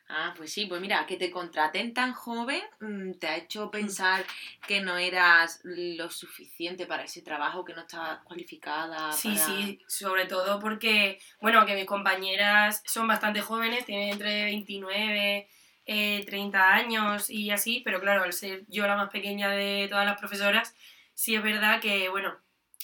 Ah, 0.08 0.32
pues 0.36 0.52
sí, 0.52 0.66
pues 0.66 0.80
mira, 0.80 1.06
que 1.06 1.16
te 1.16 1.30
contraten 1.30 1.92
tan 1.92 2.12
joven 2.12 2.62
mm, 2.78 3.14
te 3.14 3.26
ha 3.26 3.36
hecho 3.36 3.68
pensar 3.70 4.24
que 4.66 4.80
no 4.80 4.96
eras 4.96 5.60
lo 5.64 6.08
suficiente 6.08 6.86
para 6.86 7.02
ese 7.02 7.22
trabajo, 7.22 7.64
que 7.64 7.74
no 7.74 7.80
estabas 7.80 8.22
cualificada. 8.22 9.10
Sí, 9.12 9.34
para... 9.34 9.44
sí, 9.44 9.80
sobre 9.88 10.26
todo 10.26 10.60
porque, 10.60 11.18
bueno, 11.40 11.66
que 11.66 11.74
mis 11.74 11.86
compañeras 11.86 12.80
son 12.86 13.08
bastante 13.08 13.40
jóvenes, 13.40 13.84
tienen 13.86 14.10
entre 14.10 14.44
29, 14.44 15.48
eh, 15.92 16.24
30 16.24 16.72
años 16.72 17.28
y 17.30 17.50
así, 17.50 17.82
pero 17.84 18.00
claro, 18.00 18.22
al 18.22 18.32
ser 18.32 18.62
yo 18.68 18.86
la 18.86 18.94
más 18.94 19.10
pequeña 19.10 19.50
de 19.50 19.88
todas 19.90 20.06
las 20.06 20.20
profesoras, 20.20 20.72
sí 21.14 21.34
es 21.34 21.42
verdad 21.42 21.80
que, 21.80 22.08
bueno, 22.08 22.32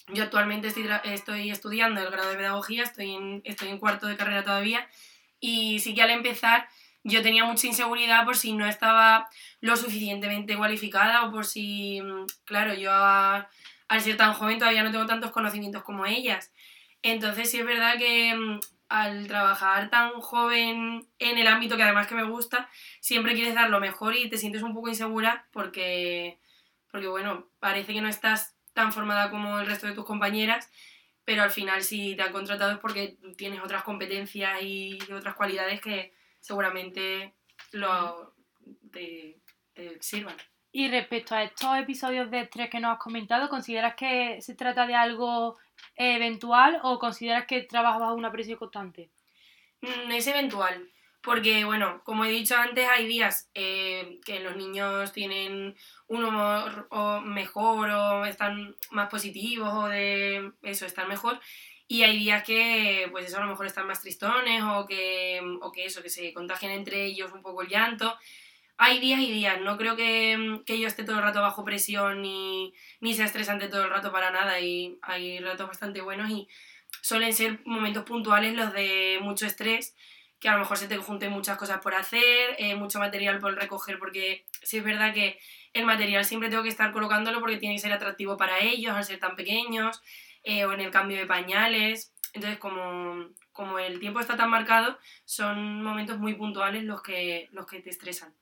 yo 0.08 0.24
actualmente 0.24 0.66
estoy, 0.66 1.50
estudiando 1.50 2.00
el 2.00 2.10
grado 2.10 2.30
de 2.30 2.36
pedagogía, 2.36 2.82
estoy 2.82 3.14
en, 3.14 3.42
estoy 3.44 3.68
en 3.68 3.78
cuarto 3.78 4.08
de 4.08 4.16
carrera 4.16 4.42
todavía, 4.42 4.88
y 5.38 5.78
sí 5.78 5.94
que 5.94 6.02
al 6.02 6.10
empezar 6.10 6.66
yo 7.04 7.22
tenía 7.22 7.44
mucha 7.44 7.68
inseguridad 7.68 8.24
por 8.24 8.36
si 8.36 8.52
no 8.52 8.66
estaba 8.66 9.28
lo 9.60 9.76
suficientemente 9.76 10.56
cualificada 10.56 11.26
o 11.26 11.30
por 11.30 11.46
si, 11.46 12.00
mm, 12.02 12.26
claro, 12.44 12.74
yo 12.74 12.90
al 12.92 14.00
ser 14.00 14.16
tan 14.16 14.32
joven 14.32 14.58
todavía 14.58 14.82
no 14.82 14.90
tengo 14.90 15.06
tantos 15.06 15.30
conocimientos 15.30 15.84
como 15.84 16.06
ellas. 16.06 16.52
Entonces 17.02 17.52
sí 17.52 17.60
es 17.60 17.66
verdad 17.66 17.98
que 17.98 18.34
mm, 18.34 18.58
al 18.88 19.26
trabajar 19.26 19.90
tan 19.90 20.20
joven 20.20 21.08
en 21.18 21.38
el 21.38 21.46
ámbito 21.46 21.76
que 21.76 21.82
además 21.82 22.06
que 22.06 22.14
me 22.14 22.28
gusta, 22.28 22.68
siempre 23.00 23.34
quieres 23.34 23.54
dar 23.54 23.70
lo 23.70 23.80
mejor 23.80 24.14
y 24.14 24.28
te 24.28 24.38
sientes 24.38 24.62
un 24.62 24.74
poco 24.74 24.88
insegura 24.88 25.48
porque, 25.52 26.38
porque 26.90 27.08
bueno, 27.08 27.48
parece 27.58 27.92
que 27.92 28.00
no 28.00 28.08
estás 28.08 28.56
tan 28.72 28.92
formada 28.92 29.30
como 29.30 29.58
el 29.58 29.66
resto 29.66 29.86
de 29.86 29.94
tus 29.94 30.04
compañeras, 30.04 30.70
pero 31.24 31.42
al 31.42 31.50
final 31.50 31.82
si 31.82 32.14
te 32.14 32.22
han 32.22 32.32
contratado 32.32 32.72
es 32.72 32.78
porque 32.78 33.18
tienes 33.36 33.60
otras 33.60 33.82
competencias 33.82 34.62
y 34.62 34.98
otras 35.12 35.34
cualidades 35.34 35.80
que 35.80 36.14
seguramente 36.40 37.34
lo, 37.72 38.34
te, 38.92 39.40
te 39.74 40.00
sirvan. 40.00 40.36
Y 40.78 40.88
respecto 40.88 41.34
a 41.34 41.42
estos 41.42 41.78
episodios 41.78 42.30
de 42.30 42.40
estrés 42.40 42.68
que 42.68 42.80
nos 42.80 42.92
has 42.92 42.98
comentado, 42.98 43.48
¿consideras 43.48 43.94
que 43.94 44.42
se 44.42 44.54
trata 44.54 44.86
de 44.86 44.94
algo 44.94 45.56
eventual 45.94 46.80
o 46.82 46.98
consideras 46.98 47.46
que 47.46 47.62
trabajas 47.62 48.00
bajo 48.00 48.12
una 48.12 48.30
presión 48.30 48.58
constante? 48.58 49.08
Mm, 49.80 50.10
es 50.12 50.26
eventual, 50.26 50.86
porque 51.22 51.64
bueno, 51.64 52.02
como 52.04 52.26
he 52.26 52.30
dicho 52.30 52.54
antes, 52.58 52.86
hay 52.90 53.06
días 53.06 53.48
eh, 53.54 54.20
que 54.26 54.40
los 54.40 54.54
niños 54.54 55.14
tienen 55.14 55.74
un 56.08 56.24
humor 56.24 56.88
o 56.90 57.22
mejor 57.22 57.88
o 57.88 58.26
están 58.26 58.76
más 58.90 59.08
positivos 59.08 59.72
o 59.72 59.88
de 59.88 60.52
eso, 60.60 60.84
están 60.84 61.08
mejor. 61.08 61.40
Y 61.88 62.02
hay 62.02 62.18
días 62.18 62.42
que, 62.42 63.08
pues 63.12 63.28
eso, 63.28 63.38
a 63.38 63.40
lo 63.40 63.46
mejor 63.46 63.64
están 63.64 63.86
más 63.86 64.02
tristones 64.02 64.62
o 64.62 64.84
que, 64.84 65.40
o 65.62 65.72
que 65.72 65.86
eso, 65.86 66.02
que 66.02 66.10
se 66.10 66.34
contagian 66.34 66.72
entre 66.72 67.06
ellos 67.06 67.32
un 67.32 67.40
poco 67.40 67.62
el 67.62 67.68
llanto. 67.68 68.18
Hay 68.78 69.00
días 69.00 69.20
y 69.20 69.32
días, 69.32 69.60
no 69.60 69.78
creo 69.78 69.96
que, 69.96 70.60
que 70.66 70.78
yo 70.78 70.86
esté 70.86 71.04
todo 71.04 71.16
el 71.16 71.22
rato 71.22 71.40
bajo 71.40 71.64
presión 71.64 72.20
ni, 72.20 72.74
ni 73.00 73.14
sea 73.14 73.24
estresante 73.24 73.68
todo 73.68 73.84
el 73.84 73.90
rato 73.90 74.12
para 74.12 74.30
nada. 74.30 74.60
Y 74.60 74.98
hay 75.02 75.38
ratos 75.40 75.68
bastante 75.68 76.00
buenos 76.02 76.30
y 76.30 76.48
suelen 77.00 77.32
ser 77.32 77.60
momentos 77.64 78.04
puntuales 78.04 78.54
los 78.54 78.72
de 78.72 79.18
mucho 79.22 79.46
estrés, 79.46 79.96
que 80.40 80.48
a 80.48 80.52
lo 80.52 80.58
mejor 80.60 80.76
se 80.76 80.88
te 80.88 80.96
junten 80.98 81.32
muchas 81.32 81.56
cosas 81.56 81.80
por 81.80 81.94
hacer, 81.94 82.56
eh, 82.58 82.74
mucho 82.74 82.98
material 82.98 83.38
por 83.38 83.54
recoger, 83.54 83.98
porque 83.98 84.44
sí 84.62 84.78
es 84.78 84.84
verdad 84.84 85.14
que 85.14 85.38
el 85.72 85.86
material 85.86 86.24
siempre 86.24 86.50
tengo 86.50 86.62
que 86.62 86.68
estar 86.68 86.92
colocándolo 86.92 87.40
porque 87.40 87.56
tiene 87.56 87.76
que 87.76 87.80
ser 87.80 87.92
atractivo 87.92 88.36
para 88.36 88.60
ellos 88.60 88.94
al 88.94 89.04
ser 89.04 89.18
tan 89.18 89.36
pequeños. 89.36 90.02
Eh, 90.48 90.64
o 90.64 90.72
en 90.72 90.80
el 90.80 90.92
cambio 90.92 91.18
de 91.18 91.26
pañales. 91.26 92.12
Entonces, 92.32 92.58
como, 92.60 93.30
como 93.52 93.80
el 93.80 93.98
tiempo 93.98 94.20
está 94.20 94.36
tan 94.36 94.48
marcado, 94.48 94.96
son 95.24 95.82
momentos 95.82 96.18
muy 96.18 96.34
puntuales 96.34 96.84
los 96.84 97.02
que, 97.02 97.48
los 97.50 97.66
que 97.66 97.80
te 97.80 97.90
estresan. 97.90 98.32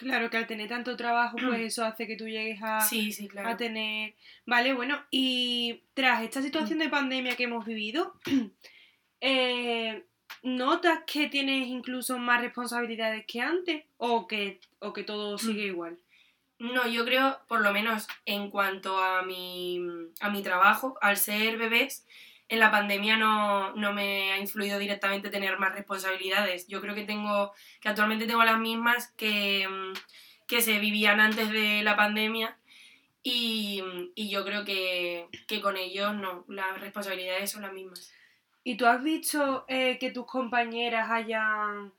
Claro, 0.00 0.30
que 0.30 0.38
al 0.38 0.46
tener 0.46 0.66
tanto 0.68 0.96
trabajo, 0.96 1.36
pues 1.46 1.60
eso 1.60 1.84
hace 1.84 2.06
que 2.06 2.16
tú 2.16 2.26
llegues 2.26 2.58
a, 2.62 2.80
Sí, 2.80 3.12
sí, 3.12 3.28
claro. 3.28 3.50
a 3.50 3.56
tener... 3.58 4.14
Vale, 4.46 4.72
bueno, 4.72 4.98
y 5.10 5.82
tras 5.92 6.22
esta 6.22 6.40
situación 6.40 6.78
de 6.78 6.88
pandemia 6.88 7.36
que 7.36 7.44
hemos 7.44 7.66
vivido, 7.66 8.14
eh, 9.20 10.04
¿notas 10.42 11.00
que 11.06 11.28
tienes 11.28 11.68
incluso 11.68 12.16
más 12.16 12.40
responsabilidades 12.40 13.26
que 13.26 13.42
antes? 13.42 13.84
¿O 13.98 14.26
que, 14.26 14.60
o 14.78 14.94
que 14.94 15.02
todo 15.02 15.36
sigue 15.36 15.66
igual? 15.66 15.98
No, 16.58 16.88
yo 16.88 17.04
creo, 17.04 17.38
por 17.46 17.60
lo 17.60 17.70
menos 17.70 18.08
en 18.24 18.50
cuanto 18.50 19.02
a 19.02 19.22
mi, 19.22 19.82
a 20.20 20.30
mi 20.30 20.42
trabajo, 20.42 20.96
al 21.02 21.18
ser 21.18 21.58
bebés, 21.58 22.06
en 22.50 22.58
la 22.58 22.72
pandemia 22.72 23.16
no, 23.16 23.74
no, 23.76 23.92
me 23.92 24.32
ha 24.32 24.38
influido 24.38 24.78
directamente 24.78 25.30
tener 25.30 25.56
más 25.58 25.72
responsabilidades. 25.72 26.66
Yo 26.66 26.80
creo 26.80 26.96
que 26.96 27.04
tengo, 27.04 27.52
que 27.80 27.88
actualmente 27.88 28.26
tengo 28.26 28.42
las 28.42 28.58
mismas 28.58 29.12
que, 29.16 29.68
que 30.48 30.60
se 30.60 30.80
vivían 30.80 31.20
antes 31.20 31.50
de 31.50 31.82
la 31.84 31.96
pandemia 31.96 32.58
y, 33.22 33.82
y 34.16 34.30
yo 34.30 34.44
creo 34.44 34.64
que, 34.64 35.28
que, 35.46 35.60
con 35.60 35.76
ellos 35.76 36.12
no, 36.16 36.44
las 36.48 36.80
responsabilidades 36.80 37.52
son 37.52 37.62
las 37.62 37.72
mismas. 37.72 38.12
¿Y 38.64 38.76
tú 38.76 38.86
has 38.86 39.00
visto 39.00 39.64
eh, 39.68 39.98
que 40.00 40.10
tus 40.10 40.26
compañeras 40.26 41.08
hayan, 41.08 41.92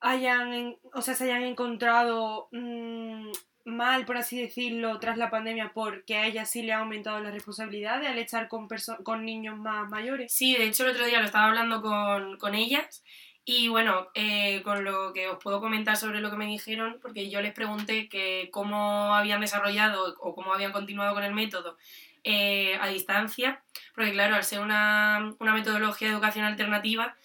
hayan, 0.00 0.78
o 0.92 1.00
sea, 1.00 1.14
se 1.14 1.24
hayan 1.24 1.44
encontrado 1.44 2.48
mmm, 2.50 3.30
mal, 3.64 4.04
por 4.04 4.16
así 4.16 4.40
decirlo, 4.40 4.98
tras 4.98 5.16
la 5.16 5.30
pandemia 5.30 5.72
porque 5.74 6.16
a 6.16 6.26
ella 6.26 6.44
sí 6.44 6.62
le 6.62 6.72
ha 6.72 6.78
aumentado 6.78 7.20
las 7.20 7.32
responsabilidades 7.32 8.08
al 8.08 8.18
estar 8.18 8.48
con, 8.48 8.68
con 9.02 9.24
niños 9.24 9.58
más 9.58 9.88
mayores. 9.88 10.32
Sí, 10.32 10.54
de 10.54 10.66
hecho 10.66 10.84
el 10.84 10.90
otro 10.90 11.06
día 11.06 11.20
lo 11.20 11.26
estaba 11.26 11.46
hablando 11.46 11.80
con, 11.80 12.36
con 12.38 12.54
ellas 12.54 13.02
y 13.46 13.68
bueno, 13.68 14.08
eh, 14.14 14.62
con 14.62 14.84
lo 14.84 15.12
que 15.12 15.28
os 15.28 15.42
puedo 15.42 15.60
comentar 15.60 15.96
sobre 15.96 16.20
lo 16.20 16.30
que 16.30 16.36
me 16.36 16.46
dijeron, 16.46 16.98
porque 17.02 17.28
yo 17.28 17.42
les 17.42 17.52
pregunté 17.52 18.08
que 18.08 18.48
cómo 18.50 19.14
habían 19.14 19.40
desarrollado 19.42 20.14
o 20.18 20.34
cómo 20.34 20.54
habían 20.54 20.72
continuado 20.72 21.14
con 21.14 21.24
el 21.24 21.34
método 21.34 21.76
eh, 22.22 22.78
a 22.80 22.88
distancia, 22.88 23.62
porque 23.94 24.12
claro, 24.12 24.34
al 24.34 24.44
ser 24.44 24.60
una, 24.60 25.34
una 25.38 25.52
metodología 25.52 26.08
de 26.08 26.14
educación 26.14 26.46
alternativa, 26.46 27.16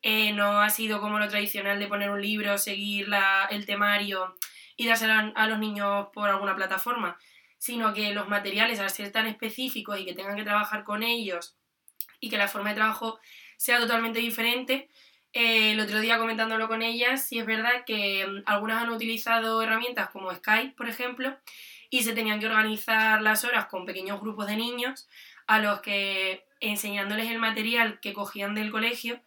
eh, 0.00 0.32
no 0.32 0.60
ha 0.60 0.70
sido 0.70 1.00
como 1.00 1.18
lo 1.18 1.28
tradicional 1.28 1.78
de 1.78 1.88
poner 1.88 2.10
un 2.10 2.22
libro, 2.22 2.56
seguir 2.56 3.08
la, 3.08 3.46
el 3.50 3.66
temario 3.66 4.34
y 4.76 4.86
dársela 4.86 5.32
a 5.34 5.46
los 5.46 5.58
niños 5.58 6.08
por 6.12 6.28
alguna 6.28 6.54
plataforma, 6.54 7.18
sino 7.58 7.94
que 7.94 8.12
los 8.12 8.28
materiales, 8.28 8.78
al 8.80 8.90
ser 8.90 9.10
tan 9.10 9.26
específicos 9.26 9.98
y 9.98 10.04
que 10.04 10.14
tengan 10.14 10.36
que 10.36 10.44
trabajar 10.44 10.84
con 10.84 11.02
ellos 11.02 11.56
y 12.20 12.28
que 12.28 12.38
la 12.38 12.48
forma 12.48 12.70
de 12.70 12.76
trabajo 12.76 13.18
sea 13.56 13.78
totalmente 13.78 14.18
diferente, 14.18 14.88
eh, 15.32 15.72
el 15.72 15.80
otro 15.80 16.00
día 16.00 16.18
comentándolo 16.18 16.68
con 16.68 16.82
ellas, 16.82 17.26
sí 17.26 17.38
es 17.38 17.46
verdad 17.46 17.84
que 17.86 18.26
mm, 18.26 18.42
algunas 18.46 18.82
han 18.82 18.90
utilizado 18.90 19.60
herramientas 19.62 20.10
como 20.10 20.34
Skype, 20.34 20.74
por 20.76 20.88
ejemplo, 20.88 21.36
y 21.90 22.02
se 22.02 22.12
tenían 22.12 22.40
que 22.40 22.46
organizar 22.46 23.22
las 23.22 23.44
horas 23.44 23.66
con 23.66 23.86
pequeños 23.86 24.20
grupos 24.20 24.46
de 24.46 24.56
niños 24.56 25.08
a 25.46 25.58
los 25.58 25.80
que 25.80 26.44
enseñándoles 26.60 27.30
el 27.30 27.38
material 27.38 28.00
que 28.00 28.12
cogían 28.12 28.54
del 28.54 28.70
colegio, 28.70 29.20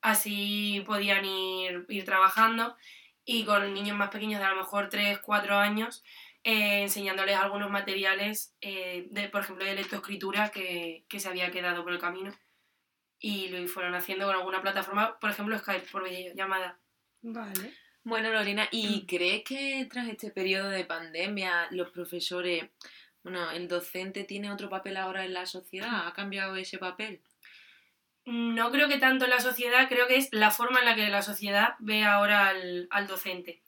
así 0.00 0.82
podían 0.86 1.24
ir, 1.24 1.84
ir 1.88 2.04
trabajando 2.04 2.74
y 3.24 3.44
con 3.44 3.72
niños 3.72 3.96
más 3.96 4.10
pequeños 4.10 4.40
de 4.40 4.46
a 4.46 4.50
lo 4.50 4.56
mejor 4.56 4.88
3, 4.88 5.18
4 5.20 5.56
años, 5.56 6.02
eh, 6.42 6.82
enseñándoles 6.82 7.36
algunos 7.36 7.70
materiales, 7.70 8.54
eh, 8.60 9.06
de, 9.10 9.28
por 9.28 9.42
ejemplo, 9.42 9.64
de 9.64 9.74
lectoescritura 9.74 10.50
que, 10.50 11.04
que 11.08 11.20
se 11.20 11.28
había 11.28 11.50
quedado 11.50 11.82
por 11.84 11.92
el 11.92 11.98
camino. 11.98 12.32
Y 13.18 13.48
lo 13.48 13.66
fueron 13.68 13.94
haciendo 13.94 14.26
con 14.26 14.36
alguna 14.36 14.62
plataforma, 14.62 15.18
por 15.20 15.30
ejemplo, 15.30 15.58
Skype, 15.58 15.88
por 15.92 16.04
videollamada. 16.04 16.78
Vale. 17.20 17.74
Bueno, 18.02 18.32
Lorena, 18.32 18.66
¿y 18.70 19.04
crees 19.06 19.44
que 19.44 19.86
tras 19.90 20.08
este 20.08 20.30
periodo 20.30 20.70
de 20.70 20.86
pandemia 20.86 21.68
los 21.70 21.90
profesores, 21.90 22.64
bueno, 23.22 23.50
el 23.50 23.68
docente 23.68 24.24
tiene 24.24 24.50
otro 24.50 24.70
papel 24.70 24.96
ahora 24.96 25.26
en 25.26 25.34
la 25.34 25.44
sociedad? 25.44 26.06
¿Ha 26.06 26.14
cambiado 26.14 26.56
ese 26.56 26.78
papel? 26.78 27.20
No 28.26 28.70
creo 28.70 28.88
que 28.88 28.98
tanto 28.98 29.26
la 29.26 29.40
sociedad, 29.40 29.88
creo 29.88 30.06
que 30.06 30.16
es 30.16 30.28
la 30.32 30.50
forma 30.50 30.80
en 30.80 30.84
la 30.84 30.94
que 30.94 31.08
la 31.08 31.22
sociedad 31.22 31.74
ve 31.78 32.04
ahora 32.04 32.48
al, 32.48 32.86
al 32.90 33.06
docente. 33.06 33.62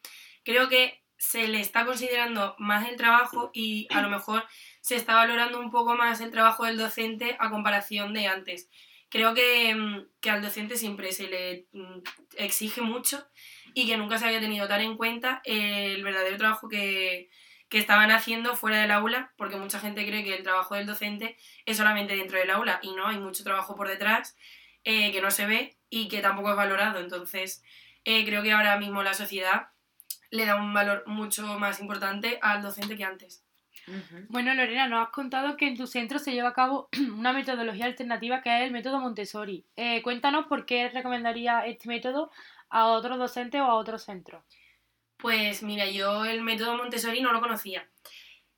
Creo 0.45 0.69
que 0.69 1.03
se 1.23 1.47
le 1.47 1.61
está 1.61 1.87
considerando 1.87 2.57
más 2.59 2.89
el 2.89 2.97
trabajo 2.97 3.53
y 3.55 3.87
a 3.91 4.03
lo 4.03 4.11
mejor 4.11 4.45
se 4.81 4.97
está 4.97 5.15
valorando 5.15 5.61
un 5.61 5.71
poco 5.71 5.95
más 5.95 6.21
el 6.21 6.33
trabajo 6.33 6.65
del 6.65 6.77
docente 6.77 7.37
a 7.39 7.49
comparación 7.49 8.13
de 8.13 8.27
antes. 8.27 8.69
Creo 9.09 9.33
que, 9.33 9.73
mm, 9.73 10.09
que 10.21 10.31
al 10.31 10.43
docente 10.43 10.77
siempre 10.77 11.13
se 11.13 11.29
le 11.29 11.67
mm, 11.73 12.01
exige 12.39 12.81
mucho 12.81 13.25
y 13.73 13.87
que 13.87 13.97
nunca 13.97 14.19
se 14.19 14.27
había 14.27 14.41
tenido 14.41 14.67
tan 14.67 14.81
en 14.81 14.97
cuenta 14.97 15.43
el 15.45 16.03
verdadero 16.03 16.37
trabajo 16.39 16.69
que, 16.69 17.31
que 17.73 17.79
estaban 17.79 18.11
haciendo 18.11 18.55
fuera 18.55 18.83
del 18.83 18.91
aula, 18.91 19.33
porque 19.39 19.57
mucha 19.57 19.81
gente 19.81 20.07
cree 20.07 20.23
que 20.23 20.37
el 20.37 20.43
trabajo 20.43 20.75
del 20.75 20.85
docente 20.85 21.39
es 21.65 21.79
solamente 21.79 22.15
dentro 22.15 22.39
del 22.39 22.51
aula 22.51 22.79
y 22.83 22.93
no, 22.93 23.07
hay 23.07 23.19
mucho 23.19 23.45
trabajo 23.45 23.75
por 23.75 23.89
detrás 23.89 24.37
eh, 24.85 25.11
que 25.11 25.23
no 25.23 25.31
se 25.31 25.47
ve 25.47 25.79
y 25.89 26.09
que 26.09 26.21
tampoco 26.21 26.51
es 26.51 26.57
valorado. 26.57 27.01
Entonces, 27.01 27.65
eh, 28.05 28.27
creo 28.27 28.43
que 28.43 28.53
ahora 28.53 28.77
mismo 28.77 29.03
la 29.03 29.15
sociedad 29.15 29.69
le 30.31 30.45
da 30.45 30.57
un 30.57 30.75
valor 30.75 31.05
mucho 31.07 31.47
más 31.59 31.81
importante 31.81 32.39
al 32.43 32.61
docente 32.61 32.95
que 32.95 33.05
antes. 33.05 33.43
Bueno, 34.29 34.53
Lorena, 34.53 34.87
nos 34.87 35.07
has 35.07 35.13
contado 35.15 35.57
que 35.57 35.67
en 35.67 35.79
tu 35.79 35.87
centro 35.87 36.19
se 36.19 36.33
lleva 36.33 36.51
a 36.51 36.53
cabo 36.53 36.91
una 37.17 37.33
metodología 37.33 37.87
alternativa 37.87 38.43
que 38.43 38.55
es 38.55 38.65
el 38.65 38.71
método 38.71 39.01
Montessori. 39.01 39.65
Eh, 39.77 40.03
cuéntanos 40.03 40.45
por 40.45 40.67
qué 40.67 40.91
recomendaría 40.91 41.65
este 41.65 41.89
método 41.89 42.31
a 42.69 42.89
otros 42.89 43.17
docentes 43.17 43.63
o 43.63 43.65
a 43.65 43.77
otros 43.77 44.03
centros. 44.03 44.45
Pues 45.23 45.63
mira, 45.63 45.87
yo 45.87 46.25
el 46.25 46.43
método 46.43 46.77
Montessori 46.77 47.21
no 47.21 47.33
lo 47.33 47.41
conocía, 47.41 47.89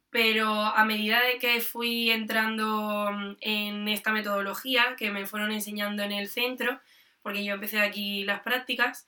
pero 0.09 0.49
a 0.49 0.83
medida 0.87 1.23
de 1.23 1.37
que 1.39 1.61
fui 1.61 2.11
entrando 2.11 3.37
en 3.43 3.87
esta 3.87 4.13
metodología 4.13 4.97
que 4.97 5.11
me 5.11 5.27
fueron 5.27 5.53
enseñando 5.53 6.03
en 6.03 6.13
el 6.13 6.27
centro, 6.27 6.81
porque 7.21 7.45
yo 7.45 7.53
empecé 7.53 7.81
aquí 7.81 8.25
las 8.25 8.41
prácticas, 8.41 9.07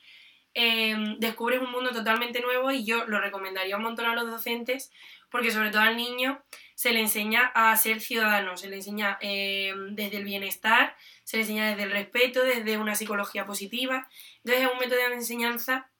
em, 0.53 1.19
descubres 1.19 1.63
un 1.63 1.71
mundo 1.71 1.93
totalmente 1.93 2.43
nuevo 2.43 2.71
y 2.71 2.85
yo 2.85 3.07
lo 3.07 3.21
recomendaría 3.23 3.79
un 3.79 3.85
montón 3.85 4.05
a 4.05 4.15
los 4.15 4.31
docentes 4.31 4.91
porque 5.31 5.51
sobre 5.51 5.71
todo 5.71 5.81
al 5.81 5.97
niño 5.97 6.45
se 6.75 6.93
le 6.93 7.01
enseña 7.01 7.47
a 7.55 7.75
ser 7.77 8.01
ciudadano, 8.03 8.59
se 8.59 8.69
le 8.69 8.77
enseña 8.77 9.17
em, 9.23 9.95
desde 9.95 10.19
el 10.19 10.25
bienestar, 10.25 10.95
se 11.25 11.39
le 11.39 11.45
enseña 11.45 11.71
desde 11.71 11.85
el 11.85 11.91
respeto, 11.91 12.43
desde 12.43 12.77
una 12.77 12.95
psicología 12.95 13.47
positiva. 13.47 14.09
Entonces 14.45 14.65
es 14.67 14.73
un 14.73 14.79
método 14.79 14.99
de 14.99 15.15
enseñanza 15.15 15.91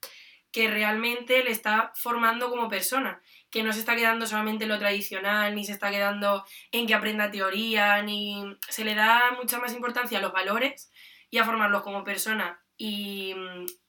que 0.53 0.69
realmente 0.69 1.45
le 1.45 1.51
está 1.51 1.93
formando 1.95 2.51
como 2.51 2.69
persona, 2.69 3.21
que 3.51 3.63
no 3.63 3.73
se 3.73 3.81
está 3.81 3.95
quedando 3.95 4.27
solamente 4.27 4.65
en 4.65 4.71
lo 4.71 4.79
tradicional, 4.79 5.55
ni 5.55 5.65
se 5.65 5.73
está 5.73 5.91
quedando 5.91 6.45
en 6.73 6.87
que 6.87 6.95
aprenda 6.95 7.31
teoría, 7.31 8.03
ni 8.03 8.57
se 8.69 8.85
le 8.85 8.95
da 8.95 9.33
mucha 9.33 9.59
más 9.59 9.75
importancia 9.75 10.19
a 10.19 10.23
los 10.23 10.33
valores 10.33 10.91
y 11.31 11.39
a 11.39 11.45
formarlos 11.45 11.83
como 11.83 12.05
persona 12.05 12.63
y, 12.77 13.33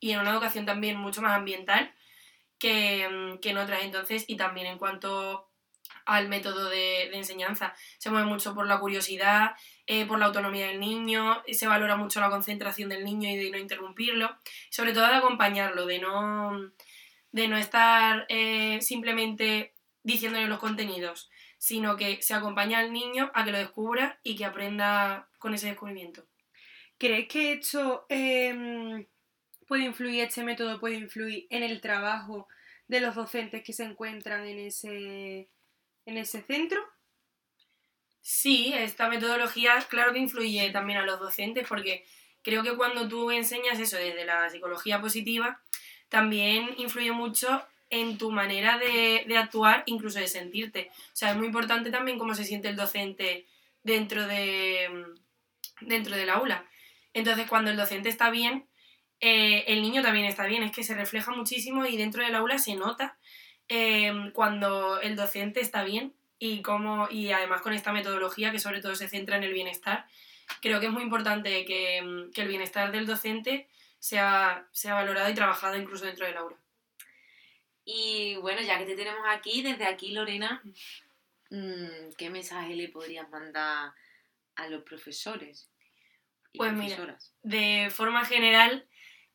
en 0.02 0.20
una 0.20 0.32
educación 0.32 0.66
también 0.66 0.98
mucho 0.98 1.22
más 1.22 1.34
ambiental 1.34 1.94
que, 2.60 3.38
que 3.42 3.50
en 3.52 3.58
otras. 3.58 3.84
Entonces 3.84 4.26
y 4.28 4.38
también 4.38 4.68
en 4.68 4.78
cuanto 4.78 5.50
al 6.08 6.30
método 6.30 6.70
de, 6.70 7.16
enseñanza. 7.16 7.76
Se 7.98 8.10
mueve 8.10 8.26
mucho 8.26 8.56
por 8.56 8.66
la 8.66 8.80
curiosidad, 8.80 9.52
eh, 9.86 10.06
por 10.06 10.18
la 10.18 10.26
autonomía 10.26 10.68
del 10.68 10.80
niño, 10.80 11.44
se 11.52 11.68
valora 11.68 11.96
mucho 11.98 12.20
la 12.20 12.30
concentración 12.30 12.90
del 12.90 13.04
niño 13.04 13.30
y 13.30 13.36
de 13.36 13.52
no 13.52 13.58
interrumpirlo, 13.58 14.36
sobre 14.70 14.94
todo 14.94 15.08
de 15.08 15.16
acompañarlo, 15.16 15.86
de 15.86 16.00
no, 16.00 16.72
de 17.32 17.48
no 17.48 17.58
estar 17.58 18.26
eh, 18.30 18.80
simplemente 18.82 19.74
diciéndole 20.04 20.48
los 20.48 20.60
contenidos, 20.60 21.30
sino 21.58 21.98
que 21.98 22.22
se 22.22 22.34
acompaña 22.34 22.80
al 22.80 22.94
niño 22.94 23.30
a 23.34 23.44
que 23.44 23.52
lo 23.52 23.58
descubra 23.58 24.20
y 24.24 24.36
que 24.36 24.46
aprenda 24.46 25.28
con 25.38 25.54
ese 25.54 25.68
descubrimiento. 25.68 26.26
¿Crees 26.98 27.28
que 27.28 27.54
esto 27.54 28.06
em, 28.10 29.06
puede 29.68 29.84
influir, 29.84 30.24
este 30.24 30.44
método 30.44 30.80
puede 30.80 30.96
influir 30.96 31.48
en 31.50 31.64
el 31.64 31.82
trabajo 31.82 32.48
de 32.88 33.02
los 33.02 33.16
docentes 33.16 33.64
que 33.64 33.74
se 33.74 33.84
encuentran 33.84 34.46
en 34.46 34.60
ese, 34.60 35.50
en 36.08 36.18
ese 36.18 36.42
centro? 36.42 36.82
Sí, 38.22 38.74
esta 38.74 39.08
metodología 39.08 39.78
claro 39.90 40.14
que 40.14 40.20
influye 40.20 40.70
también 40.72 41.00
a 41.00 41.06
los 41.06 41.20
docentes 41.20 41.68
porque 41.68 42.06
creo 42.42 42.64
que 42.64 42.76
cuando 42.76 43.08
tú 43.08 43.30
enseñas 43.30 43.80
eso 43.80 43.98
desde 43.98 44.26
la 44.26 44.50
psicología 44.50 45.00
positiva, 45.00 45.62
también 46.10 46.74
influye 46.78 47.12
mucho 47.12 47.64
en 47.90 48.18
tu 48.18 48.32
manera 48.32 48.78
de, 48.78 49.26
actuar, 49.38 49.84
incluso 49.86 50.20
de 50.20 50.28
sentirte. 50.28 50.90
O 51.14 51.16
sea, 51.16 51.32
es 51.32 51.38
muy 51.38 51.48
importante 51.48 51.92
también 51.92 52.18
cómo 52.18 52.34
se 52.36 52.46
siente 52.46 52.70
el 52.70 52.76
docente 52.76 53.46
dentro, 53.84 54.26
de, 54.28 55.06
dentro 55.82 56.16
del 56.16 56.30
aula. 56.30 56.66
Entonces, 57.14 57.48
cuando 57.48 57.72
el 57.72 57.78
docente 57.78 58.10
está 58.10 58.30
bien, 58.30 58.68
eh, 59.20 59.66
el 59.68 59.82
niño 59.82 60.02
también 60.02 60.26
está 60.26 60.46
bien. 60.46 60.64
Es 60.64 60.72
que 60.72 60.84
se 60.84 60.96
refleja 60.96 61.32
muchísimo 61.32 61.86
y 61.86 61.98
dentro 61.98 62.24
del 62.24 62.36
aula 62.36 62.60
se 62.60 62.76
nota 62.76 63.18
eh, 63.70 64.32
cuando 64.34 65.02
el 65.02 65.16
docente 65.16 65.60
está 65.60 65.84
bien 65.84 66.14
y, 66.40 66.62
cómo, 66.62 67.08
y 67.10 67.32
además 67.32 67.62
con 67.62 67.74
esta 67.74 67.92
metodología 67.92 68.52
que 68.52 68.60
sobre 68.60 68.82
todo 68.82 68.96
se 68.96 69.10
centra 69.10 69.38
en 69.38 69.44
el 69.44 69.54
bienestar, 69.54 70.08
creo 70.62 70.80
que 70.80 70.88
es 70.88 70.92
muy 70.92 71.04
importante 71.04 71.66
que, 71.66 71.98
el 71.98 72.48
bienestar 72.48 72.92
del 72.92 73.06
docente 73.06 73.68
sea, 74.00 74.68
sea 74.72 74.94
valorado 74.94 75.30
y 75.30 75.34
trabajado 75.34 75.78
incluso 75.78 76.06
dentro 76.06 76.26
del 76.26 76.38
aula. 76.38 76.58
Y 77.84 78.36
bueno, 78.38 78.62
ya 78.62 78.78
que 78.78 78.86
te 78.86 78.96
tenemos 78.96 79.22
aquí, 79.30 79.62
desde 79.62 79.86
aquí, 79.86 80.12
Lorena, 80.12 80.62
mm, 81.50 82.14
¿qué 82.18 82.30
mensaje 82.30 82.76
le 82.76 82.90
podrías 82.90 83.30
mandar 83.30 83.94
a 84.56 84.68
los 84.68 84.84
profesores? 84.84 85.70
pues 86.58 86.74
mira, 86.74 87.18
de 87.44 87.90
forma 87.92 88.26
general, 88.26 88.88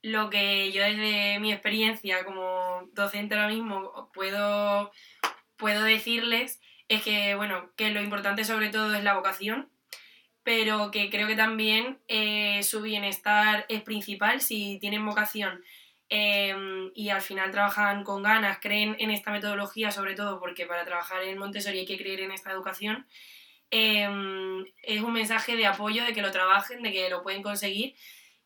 lo 0.03 0.31
que 0.31 0.73
yo 0.73 0.83
desde 0.83 1.38
mi 1.38 1.53
experiencia 1.53 2.25
como 2.25 2.88
docente 2.93 3.35
ahora 3.37 3.49
mismo 3.49 4.11
puedo, 4.12 4.91
puedo 5.57 5.85
decirles 5.85 6.61
es 6.88 7.03
que, 7.03 7.37
bueno, 7.37 7.73
que 7.77 7.91
lo 7.91 8.03
importante 8.03 8.45
sobre 8.45 8.69
todo 8.69 8.95
es 8.95 9.05
la 9.05 9.15
vocación, 9.15 9.71
pero 10.43 10.91
que 10.91 11.09
creo 11.09 11.29
que 11.29 11.37
también 11.37 12.01
eh, 12.09 12.62
su 12.65 12.83
bienestar 12.83 13.65
es 13.69 13.83
principal 13.83 14.41
si 14.41 14.79
tienen 14.81 15.07
vocación 15.07 15.62
em, 16.09 16.91
y 16.95 17.11
al 17.11 17.23
final 17.23 17.53
trabajan 17.53 18.03
con 18.03 18.25
ganas, 18.25 18.59
creen 18.61 18.97
en 18.99 19.11
esta 19.12 19.31
metodología 19.31 19.93
sobre 19.93 20.15
todo 20.15 20.41
porque 20.41 20.67
para 20.67 20.85
trabajar 20.85 21.23
en 21.23 21.38
Montessori 21.38 21.79
hay 21.79 21.87
que 21.87 21.97
creer 21.97 22.21
en 22.21 22.33
esta 22.33 22.51
educación. 22.51 23.07
Em, 23.71 24.67
es 24.83 25.01
un 25.01 25.12
mensaje 25.12 25.57
de 25.57 25.67
apoyo, 25.67 26.05
de 26.05 26.12
que 26.12 26.23
lo 26.23 26.33
trabajen, 26.33 26.83
de 26.83 26.93
que 26.93 27.09
lo 27.09 27.23
pueden 27.23 27.43
conseguir 27.43 27.95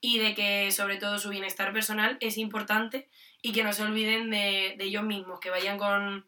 y 0.07 0.21
de 0.21 0.37
que 0.37 0.71
sobre 0.71 0.99
todo 0.99 1.19
su 1.19 1.31
bienestar 1.31 1.73
personal 1.73 2.17
es 2.21 2.39
importante 2.39 3.09
y 3.43 3.51
que 3.51 3.65
no 3.65 3.73
se 3.73 3.83
olviden 3.83 4.31
de 4.31 4.77
ellos 4.79 5.03
mismos, 5.03 5.41
que 5.41 5.51
vayan 5.51 5.79
con, 5.79 6.25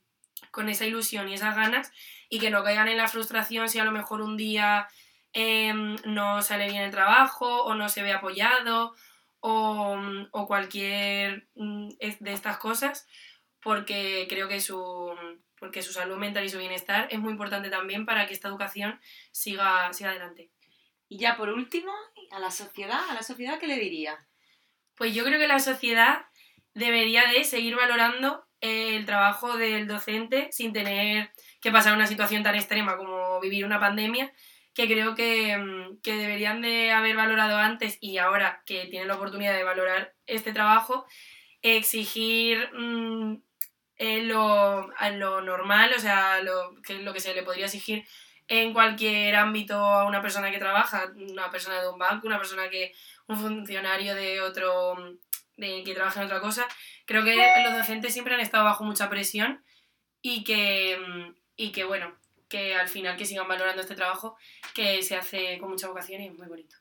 con 0.50 0.68
esa 0.68 0.84
ilusión 0.84 1.28
y 1.28 1.34
esas 1.34 1.54
ganas 1.54 1.92
y 2.28 2.40
que 2.40 2.50
no 2.50 2.64
caigan 2.64 2.88
en 2.88 2.96
la 2.96 3.06
frustración 3.06 3.68
si 3.68 3.78
a 3.78 3.84
lo 3.84 3.92
mejor 3.92 4.20
un 4.20 4.36
día 4.36 4.88
em, 5.32 5.94
no 6.04 6.42
sale 6.42 6.68
bien 6.68 6.82
el 6.82 6.90
trabajo 6.90 7.62
o 7.62 7.76
no 7.76 7.88
se 7.88 8.02
ve 8.02 8.12
apoyado 8.12 8.96
o, 9.38 9.96
o 10.32 10.46
cualquier 10.48 11.46
mm, 11.54 11.90
de 12.18 12.32
estas 12.32 12.58
cosas 12.58 13.06
porque 13.62 14.26
creo 14.28 14.48
que 14.48 14.58
su, 14.58 15.14
porque 15.56 15.82
su 15.82 15.92
salud 15.92 16.16
mental 16.16 16.44
y 16.44 16.48
su 16.48 16.58
bienestar 16.58 17.06
es 17.12 17.20
muy 17.20 17.30
importante 17.30 17.70
también 17.70 18.06
para 18.06 18.26
que 18.26 18.34
esta 18.34 18.48
educación 18.48 18.98
siga, 19.30 19.92
siga 19.92 20.10
adelante. 20.10 20.50
Y 21.08 21.18
ya 21.18 21.36
por 21.36 21.48
último, 21.48 21.92
a 22.30 22.38
la 22.38 22.50
sociedad, 22.50 23.00
¿a 23.08 23.14
la 23.14 23.22
sociedad 23.22 23.58
qué 23.58 23.66
le 23.66 23.78
diría? 23.78 24.26
Pues 24.94 25.14
yo 25.14 25.24
creo 25.24 25.38
que 25.38 25.48
la 25.48 25.60
sociedad 25.60 26.26
debería 26.74 27.26
de 27.30 27.44
seguir 27.44 27.76
valorando 27.76 28.44
el 28.60 29.04
trabajo 29.04 29.56
del 29.56 29.86
docente 29.86 30.48
sin 30.50 30.72
tener 30.72 31.30
que 31.60 31.70
pasar 31.70 31.94
una 31.94 32.06
situación 32.06 32.42
tan 32.42 32.54
extrema 32.54 32.96
como 32.96 33.40
vivir 33.40 33.64
una 33.64 33.80
pandemia, 33.80 34.32
que 34.74 34.86
creo 34.86 35.14
que, 35.14 35.56
mm, 35.56 36.00
deberían 36.02 36.62
de 36.62 36.92
haber 36.92 37.16
valorado 37.16 37.56
antes 37.56 37.98
y 38.00 38.18
ahora 38.18 38.62
que 38.66 38.86
tienen 38.86 39.08
la 39.08 39.16
oportunidad 39.16 39.54
de 39.54 39.64
valorar 39.64 40.14
este 40.26 40.52
trabajo, 40.52 41.06
exigir 41.62 42.70
mm, 42.72 43.42
lo, 43.98 44.88
lo, 45.12 45.40
normal, 45.42 45.92
o 45.96 46.00
sea, 46.00 46.40
lo 46.42 46.74
que, 46.82 46.94
lo 46.94 47.12
que 47.12 47.20
se 47.20 47.34
le 47.34 47.42
podría 47.42 47.66
exigir 47.66 48.06
en 48.48 48.72
cualquier 48.72 49.36
ámbito 49.36 49.76
a 49.76 50.06
una 50.06 50.22
persona 50.22 50.50
que 50.50 50.58
trabaja, 50.58 51.12
una 51.14 51.50
persona 51.50 51.80
de 51.80 51.88
un 51.88 51.98
banco, 51.98 52.26
una 52.26 52.38
persona 52.38 52.68
que, 52.68 52.94
un 53.26 53.38
funcionario 53.38 54.14
de 54.14 54.40
otro 54.40 54.96
de 55.56 55.82
que 55.84 55.94
trabaje 55.94 56.20
en 56.20 56.26
otra 56.26 56.40
cosa. 56.40 56.66
Creo 57.04 57.24
que 57.24 57.36
los 57.62 57.74
docentes 57.74 58.12
siempre 58.12 58.34
han 58.34 58.40
estado 58.40 58.64
bajo 58.64 58.84
mucha 58.84 59.10
presión 59.10 59.62
y 60.22 60.44
que, 60.44 60.98
y 61.56 61.72
que 61.72 61.84
bueno, 61.84 62.14
que 62.48 62.74
al 62.74 62.88
final 62.88 63.16
que 63.16 63.26
sigan 63.26 63.48
valorando 63.48 63.82
este 63.82 63.94
trabajo 63.94 64.36
que 64.74 65.02
se 65.02 65.16
hace 65.16 65.58
con 65.58 65.70
mucha 65.70 65.88
vocación 65.88 66.22
y 66.22 66.28
es 66.28 66.34
muy 66.34 66.46
bonito. 66.46 66.76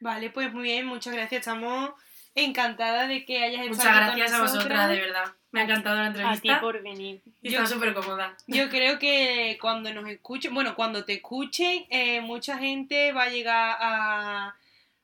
Vale, 0.00 0.30
pues 0.30 0.52
muy 0.52 0.62
bien, 0.62 0.86
muchas 0.86 1.14
gracias. 1.14 1.40
Estamos 1.40 1.90
encantadas 2.34 3.08
de 3.08 3.24
que 3.26 3.44
hayas 3.44 3.66
estado 3.66 3.90
Muchas 3.90 4.16
gracias 4.16 4.32
a 4.32 4.40
vosotras, 4.40 4.88
de 4.88 5.00
verdad. 5.00 5.34
Me 5.52 5.60
ha 5.60 5.64
encantado 5.64 5.96
la 5.96 6.06
A 6.06 6.12
ti 6.12 6.20
entrevista 6.20 6.60
por 6.60 6.80
venir. 6.82 7.20
y 7.42 7.50
Yo- 7.50 7.58
está 7.62 7.74
súper 7.74 7.92
cómoda. 7.92 8.36
Yo 8.46 8.68
creo 8.68 8.98
que 9.00 9.58
cuando 9.60 9.92
nos 9.92 10.08
escuchen, 10.08 10.54
bueno, 10.54 10.74
cuando 10.76 11.04
te 11.04 11.14
escuchen, 11.14 11.86
eh, 11.90 12.20
mucha 12.20 12.56
gente 12.58 13.12
va 13.12 13.24
a 13.24 13.30
llegar 13.30 13.76
a, 13.80 14.54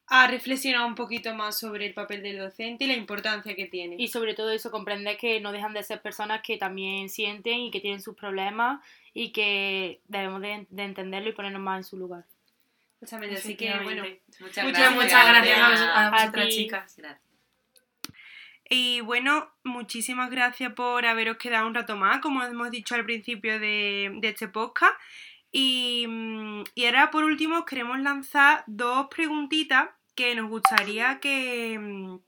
a 0.07 0.27
reflexionar 0.29 0.87
un 0.87 0.95
poquito 0.95 1.35
más 1.35 1.59
sobre 1.59 1.87
el 1.87 1.95
papel 1.95 2.23
del 2.23 2.39
docente 2.39 2.85
y 2.85 2.87
la 2.87 2.95
importancia 2.95 3.57
que 3.57 3.67
tiene. 3.67 3.97
Y 3.99 4.07
sobre 4.07 4.35
todo 4.35 4.53
eso, 4.53 4.71
comprender 4.71 5.17
que 5.17 5.41
no 5.41 5.51
dejan 5.51 5.73
de 5.75 5.83
ser 5.83 6.01
personas 6.01 6.43
que 6.43 6.57
también 6.59 7.09
sienten 7.09 7.59
y 7.63 7.71
que 7.73 7.81
tienen 7.81 8.01
sus 8.01 8.15
problemas 8.17 8.81
y 9.13 9.31
que 9.33 9.99
debemos 10.07 10.41
de, 10.43 10.67
de 10.71 10.83
entenderlo 10.85 11.29
y 11.31 11.33
ponernos 11.33 11.61
más 11.61 11.79
en 11.79 11.85
su 11.85 11.97
lugar. 11.97 12.23
Así 13.03 13.57
que 13.57 13.73
bueno. 13.83 14.05
Muchas 14.41 14.65
Muchas, 14.65 14.65
gracias. 14.65 14.95
Muchas 14.95 15.27
gracias 15.29 15.59
a, 15.59 15.69
vos- 15.71 15.81
a 15.81 16.07
A 16.07 16.11
vosotras, 16.11 16.49
chicas. 16.51 16.95
Gracias. 16.97 17.26
Y 18.69 19.01
bueno, 19.01 19.49
muchísimas 19.65 20.31
gracias 20.31 20.73
por 20.73 21.07
haberos 21.07 21.37
quedado 21.37 21.67
un 21.67 21.75
rato 21.75 21.97
más, 21.97 22.21
como 22.21 22.43
hemos 22.43 22.71
dicho 22.71 22.95
al 22.95 23.05
principio 23.05 23.61
de, 23.61 24.19
este 24.23 24.49
podcast. 24.49 24.95
Y, 25.53 26.07
mm, 26.09 26.65
y 26.75 26.87
ahora 26.87 27.11
por 27.11 27.25
último 27.25 27.61
os 27.61 27.65
queremos 27.65 27.99
lanzar 28.01 28.65
dos 28.67 29.07
preguntitas 29.09 29.91
que 30.17 30.35
nos 30.35 30.49
gustaría 30.51 31.21
que, 31.21 31.79
mm, 31.79 32.19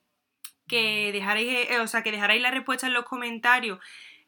que 0.68 1.11
dejarais, 1.12 1.70
eh, 1.70 1.81
o 1.81 1.88
sea, 1.88 2.03
que 2.03 2.12
dejarais 2.12 2.40
la 2.42 2.51
respuesta 2.51 2.87
en 2.87 2.94
los 2.94 3.05
comentarios 3.05 3.81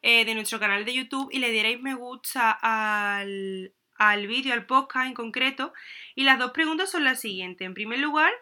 eh, 0.02 0.24
de 0.24 0.34
nuestro 0.34 0.58
canal 0.58 0.84
de 0.84 0.94
YouTube 0.94 1.28
y 1.32 1.38
le 1.38 1.50
dierais 1.50 1.80
me 1.80 1.94
gusta 1.94 2.50
al, 2.50 3.72
al 4.00 4.26
vídeo, 4.26 4.54
al 4.54 4.64
podcast 4.64 5.06
en 5.06 5.14
concreto. 5.14 5.74
Y 6.14 6.24
las 6.24 6.38
dos 6.38 6.52
preguntas 6.52 6.90
son 6.90 7.04
las 7.04 7.20
siguientes. 7.20 7.66
En 7.66 7.74
primer 7.74 7.98
lugar, 7.98 8.32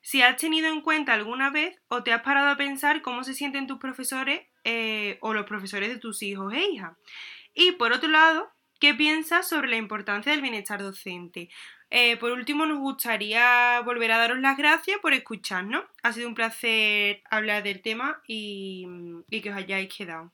si 0.00 0.22
has 0.22 0.36
tenido 0.36 0.68
en 0.68 0.80
cuenta 0.80 1.12
alguna 1.12 1.50
vez 1.50 1.76
o 1.88 2.04
te 2.04 2.12
has 2.12 2.22
parado 2.22 2.48
a 2.48 2.56
pensar 2.56 3.02
cómo 3.02 3.24
se 3.24 3.34
sienten 3.34 3.66
tus 3.66 3.78
profesores 3.78 4.42
eh, 4.62 5.18
o 5.20 5.34
los 5.34 5.44
profesores 5.44 5.88
de 5.88 5.98
tus 5.98 6.22
hijos 6.22 6.54
e 6.54 6.62
hijas. 6.70 6.96
Y 7.52 7.72
por 7.72 7.92
otro 7.92 8.08
lado, 8.08 8.48
¿qué 8.78 8.94
piensas 8.94 9.48
sobre 9.48 9.68
la 9.68 9.76
importancia 9.76 10.30
del 10.30 10.40
bienestar 10.40 10.80
docente? 10.80 11.50
Eh, 11.90 12.16
por 12.18 12.30
último, 12.30 12.64
nos 12.66 12.78
gustaría 12.78 13.80
volver 13.80 14.12
a 14.12 14.18
daros 14.18 14.38
las 14.38 14.56
gracias 14.56 14.98
por 15.00 15.14
escucharnos. 15.14 15.84
Ha 16.04 16.12
sido 16.12 16.28
un 16.28 16.36
placer 16.36 17.22
hablar 17.28 17.64
del 17.64 17.82
tema 17.82 18.22
y, 18.28 18.86
y 19.30 19.40
que 19.40 19.50
os 19.50 19.56
hayáis 19.56 19.92
quedado. 19.92 20.30